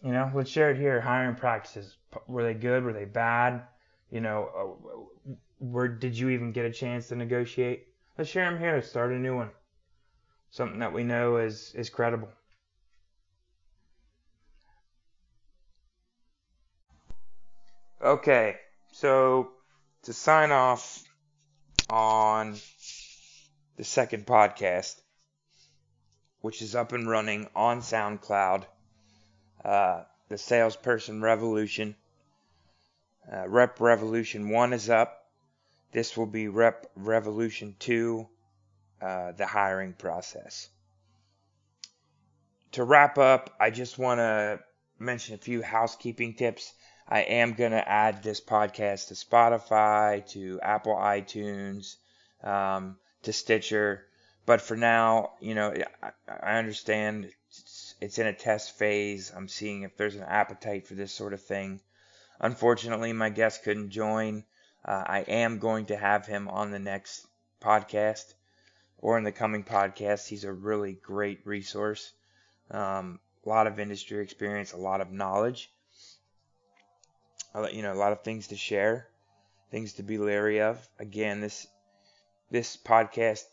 You 0.04 0.12
know, 0.12 0.32
let's 0.34 0.50
share 0.50 0.72
it 0.72 0.78
here. 0.78 1.02
Hiring 1.02 1.36
practices. 1.36 1.98
Were 2.28 2.44
they 2.44 2.54
good? 2.54 2.84
Were 2.84 2.94
they 2.94 3.06
bad? 3.06 3.64
You 4.12 4.22
know, 4.22 4.50
uh, 5.28 5.32
where 5.60 5.88
did 5.88 6.18
you 6.18 6.30
even 6.30 6.52
get 6.52 6.66
a 6.66 6.72
chance 6.72 7.08
to 7.08 7.16
negotiate? 7.16 7.88
Let's 8.18 8.30
share 8.30 8.50
them 8.50 8.60
here. 8.60 8.82
Start 8.82 9.12
a 9.12 9.16
new 9.16 9.36
one. 9.36 9.50
Something 10.52 10.80
that 10.80 10.94
we 10.94 11.04
know 11.04 11.38
is 11.38 11.74
is 11.76 11.90
credible. 11.90 12.30
Okay, 18.02 18.58
so 18.96 19.52
to 20.04 20.14
sign 20.14 20.54
off 20.54 21.04
on 21.90 22.56
the 23.76 23.84
second 23.84 24.26
podcast, 24.26 24.96
which 26.40 26.62
is 26.62 26.76
up 26.76 26.94
and 26.94 27.10
running 27.10 27.46
on 27.54 27.82
SoundCloud 27.82 28.64
uh, 29.66 30.04
the 30.30 30.38
Salesperson 30.38 31.22
Revolution. 31.22 31.96
Uh, 33.30 33.50
Rep 33.50 33.82
Revolution 33.82 34.50
1 34.50 34.72
is 34.72 34.90
up. 34.90 35.26
This 35.92 36.16
will 36.16 36.26
be 36.26 36.48
Rep 36.48 36.90
Revolution 36.96 37.76
2, 37.80 38.26
uh, 39.02 39.32
the 39.34 39.46
hiring 39.46 39.92
process. 39.92 40.70
To 42.74 42.86
wrap 42.86 43.18
up, 43.18 43.54
I 43.60 43.72
just 43.72 43.98
want 43.98 44.20
to 44.20 44.60
mention 45.00 45.36
a 45.36 45.38
few 45.38 45.62
housekeeping 45.62 46.36
tips. 46.36 46.74
I 47.08 47.22
am 47.22 47.54
going 47.54 47.72
to 47.72 47.88
add 47.88 48.24
this 48.24 48.42
podcast 48.42 49.10
to 49.10 49.14
Spotify, 49.14 50.28
to 50.30 50.60
Apple 50.62 50.96
iTunes, 50.96 51.98
um, 52.44 52.98
to 53.24 53.32
Stitcher. 53.32 54.06
But 54.46 54.62
for 54.62 54.76
now, 54.76 55.34
you 55.40 55.54
know, 55.54 55.74
I, 56.02 56.12
I 56.28 56.58
understand 56.58 57.32
it's 58.02 58.18
in 58.18 58.28
a 58.28 58.34
test 58.34 58.78
phase. 58.78 59.32
I'm 59.36 59.48
seeing 59.48 59.84
if 59.84 59.96
there's 59.98 60.16
an 60.16 60.24
appetite 60.24 60.88
for 60.88 60.96
this 60.96 61.12
sort 61.12 61.34
of 61.34 61.42
thing. 61.42 61.80
Unfortunately, 62.40 63.14
my 63.14 63.30
guest 63.30 63.64
couldn't 63.64 63.92
join. 63.92 64.44
Uh, 64.84 65.04
I 65.06 65.20
am 65.22 65.60
going 65.60 65.86
to 65.88 65.98
have 65.98 66.26
him 66.26 66.48
on 66.48 66.72
the 66.72 66.80
next 66.80 67.28
podcast 67.62 68.34
or 68.98 69.18
in 69.18 69.24
the 69.24 69.32
coming 69.32 69.64
podcast. 69.64 70.28
He's 70.28 70.44
a 70.44 70.52
really 70.52 70.94
great 70.94 71.46
resource. 71.46 72.14
Um, 72.72 73.20
a 73.46 73.50
lot 73.50 73.68
of 73.68 73.80
industry 73.80 74.24
experience, 74.24 74.74
a 74.74 74.78
lot 74.78 75.02
of 75.02 75.12
knowledge. 75.12 75.72
You 77.72 77.82
know, 77.82 77.94
a 77.94 77.96
lot 77.96 78.12
of 78.12 78.22
things 78.22 78.48
to 78.48 78.56
share, 78.56 79.08
things 79.72 79.94
to 79.94 80.04
be 80.04 80.18
leery 80.18 80.62
of. 80.62 80.88
Again, 81.00 81.42
this 81.42 81.68
this 82.52 82.78
podcast 82.78 83.46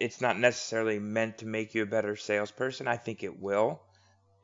it's 0.00 0.22
not 0.22 0.38
necessarily 0.38 0.98
meant 0.98 1.38
to 1.38 1.46
make 1.46 1.74
you 1.74 1.82
a 1.82 1.86
better 1.86 2.16
salesperson. 2.16 2.88
I 2.88 2.96
think 2.96 3.22
it 3.22 3.38
will. 3.38 3.82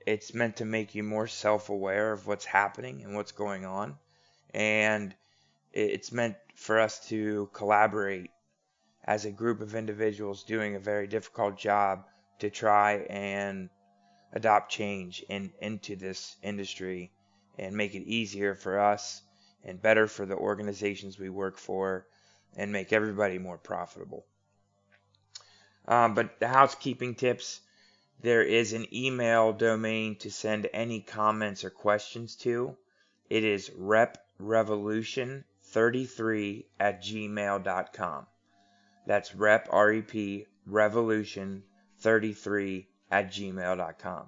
It's 0.06 0.34
meant 0.34 0.56
to 0.56 0.64
make 0.66 0.94
you 0.94 1.02
more 1.02 1.26
self 1.26 1.70
aware 1.70 2.12
of 2.12 2.26
what's 2.26 2.44
happening 2.44 3.02
and 3.02 3.14
what's 3.16 3.32
going 3.32 3.64
on. 3.64 3.96
And 4.54 5.14
it's 5.72 6.12
meant 6.12 6.36
for 6.54 6.78
us 6.78 7.08
to 7.08 7.50
collaborate 7.52 8.30
as 9.04 9.24
a 9.24 9.30
group 9.30 9.60
of 9.60 9.74
individuals 9.74 10.44
doing 10.44 10.74
a 10.74 10.80
very 10.80 11.06
difficult 11.06 11.56
job 11.56 12.04
to 12.38 12.50
try 12.50 13.06
and 13.08 13.70
adopt 14.32 14.70
change 14.70 15.24
in, 15.28 15.52
into 15.60 15.96
this 15.96 16.36
industry 16.42 17.10
and 17.58 17.76
make 17.76 17.94
it 17.94 18.04
easier 18.04 18.54
for 18.54 18.78
us 18.78 19.22
and 19.64 19.82
better 19.82 20.06
for 20.06 20.26
the 20.26 20.36
organizations 20.36 21.18
we 21.18 21.28
work 21.28 21.58
for 21.58 22.06
and 22.56 22.72
make 22.72 22.92
everybody 22.92 23.38
more 23.38 23.58
profitable. 23.58 24.24
Um, 25.88 26.14
but 26.14 26.40
the 26.40 26.48
housekeeping 26.48 27.14
tips 27.14 27.60
there 28.20 28.42
is 28.42 28.72
an 28.72 28.86
email 28.94 29.52
domain 29.52 30.16
to 30.16 30.30
send 30.30 30.68
any 30.72 31.02
comments 31.02 31.64
or 31.64 31.70
questions 31.70 32.34
to. 32.36 32.74
It 33.28 33.44
is 33.44 33.70
rep 33.76 34.24
revolution33 34.40 36.64
at 36.80 37.02
gmail.com. 37.02 38.26
That's 39.06 39.34
rep, 39.34 39.68
R-E-P, 39.70 40.46
revolution33 40.68 42.86
at 43.10 43.30
gmail.com. 43.30 44.26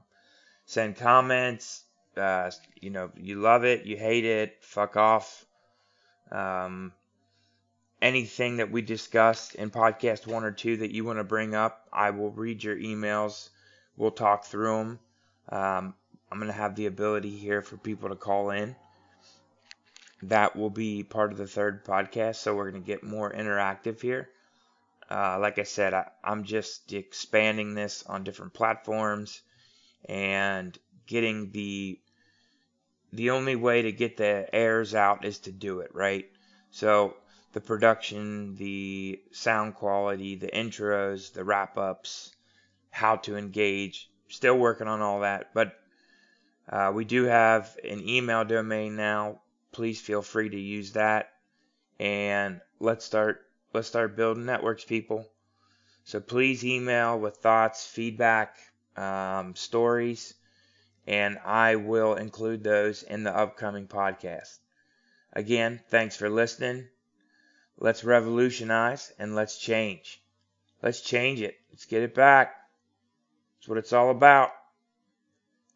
Send 0.66 0.96
comments. 0.96 1.84
Uh, 2.18 2.50
you 2.80 2.90
know, 2.90 3.10
you 3.16 3.40
love 3.40 3.64
it, 3.64 3.86
you 3.86 3.96
hate 3.96 4.24
it, 4.24 4.58
fuck 4.60 4.96
off. 4.96 5.44
Um, 6.30 6.92
anything 8.00 8.58
that 8.58 8.70
we 8.70 8.82
discussed 8.82 9.54
in 9.54 9.70
podcast 9.70 10.26
one 10.26 10.44
or 10.44 10.52
two 10.52 10.78
that 10.78 10.90
you 10.90 11.04
want 11.04 11.18
to 11.18 11.24
bring 11.24 11.54
up, 11.54 11.88
I 11.92 12.10
will 12.10 12.30
read 12.30 12.62
your 12.62 12.76
emails. 12.76 13.48
We'll 13.96 14.10
talk 14.10 14.44
through 14.44 14.76
them. 14.76 14.98
Um, 15.48 15.94
I'm 16.30 16.38
going 16.38 16.48
to 16.48 16.52
have 16.52 16.76
the 16.76 16.86
ability 16.86 17.36
here 17.36 17.62
for 17.62 17.76
people 17.76 18.10
to 18.10 18.16
call 18.16 18.50
in. 18.50 18.76
That 20.22 20.56
will 20.56 20.70
be 20.70 21.04
part 21.04 21.32
of 21.32 21.38
the 21.38 21.46
third 21.46 21.84
podcast, 21.84 22.36
so 22.36 22.54
we're 22.54 22.70
going 22.70 22.82
to 22.82 22.86
get 22.86 23.02
more 23.02 23.32
interactive 23.32 24.00
here. 24.00 24.28
Uh, 25.10 25.38
like 25.38 25.58
I 25.58 25.62
said, 25.62 25.94
I, 25.94 26.10
I'm 26.22 26.44
just 26.44 26.92
expanding 26.92 27.74
this 27.74 28.04
on 28.06 28.24
different 28.24 28.52
platforms 28.52 29.40
and 30.08 30.76
getting 31.06 31.50
the 31.52 31.98
the 33.12 33.30
only 33.30 33.56
way 33.56 33.82
to 33.82 33.92
get 33.92 34.16
the 34.16 34.48
airs 34.52 34.94
out 34.94 35.24
is 35.24 35.38
to 35.40 35.52
do 35.52 35.80
it 35.80 35.94
right. 35.94 36.30
So 36.70 37.16
the 37.52 37.60
production, 37.60 38.54
the 38.56 39.20
sound 39.32 39.74
quality, 39.74 40.36
the 40.36 40.48
intros, 40.48 41.32
the 41.32 41.44
wrap 41.44 41.78
ups, 41.78 42.34
how 42.90 43.16
to 43.16 43.36
engage. 43.36 44.10
Still 44.28 44.58
working 44.58 44.88
on 44.88 45.00
all 45.00 45.20
that, 45.20 45.54
but 45.54 45.72
uh, 46.68 46.92
we 46.94 47.06
do 47.06 47.24
have 47.24 47.74
an 47.82 48.06
email 48.06 48.44
domain 48.44 48.94
now. 48.94 49.40
Please 49.72 50.00
feel 50.00 50.20
free 50.20 50.50
to 50.50 50.58
use 50.58 50.92
that, 50.92 51.30
and 51.98 52.60
let's 52.78 53.06
start 53.06 53.40
let's 53.72 53.88
start 53.88 54.16
building 54.16 54.44
networks, 54.44 54.84
people. 54.84 55.26
So 56.04 56.20
please 56.20 56.64
email 56.64 57.18
with 57.18 57.36
thoughts, 57.36 57.86
feedback, 57.86 58.56
um, 58.96 59.54
stories, 59.54 60.34
and 61.08 61.38
I 61.42 61.76
will 61.76 62.14
include 62.16 62.62
those 62.62 63.02
in 63.02 63.24
the 63.24 63.34
upcoming 63.34 63.88
podcast. 63.88 64.58
Again, 65.32 65.80
thanks 65.88 66.16
for 66.16 66.28
listening. 66.28 66.86
Let's 67.78 68.04
revolutionize 68.04 69.10
and 69.18 69.34
let's 69.34 69.56
change. 69.56 70.22
Let's 70.82 71.00
change 71.00 71.40
it. 71.40 71.56
Let's 71.70 71.86
get 71.86 72.02
it 72.02 72.14
back. 72.14 72.54
That's 73.56 73.68
what 73.68 73.78
it's 73.78 73.94
all 73.94 74.10
about. 74.10 74.52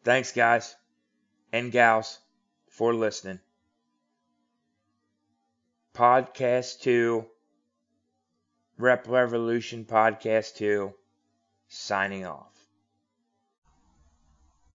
Thanks, 0.03 0.31
guys 0.31 0.75
and 1.51 1.71
gals, 1.71 2.19
for 2.67 2.93
listening. 2.93 3.39
Podcast 5.95 6.81
2, 6.81 7.25
Rep 8.77 9.07
Revolution 9.07 9.85
Podcast 9.85 10.55
2, 10.57 10.93
signing 11.69 12.25
off. 12.25 12.52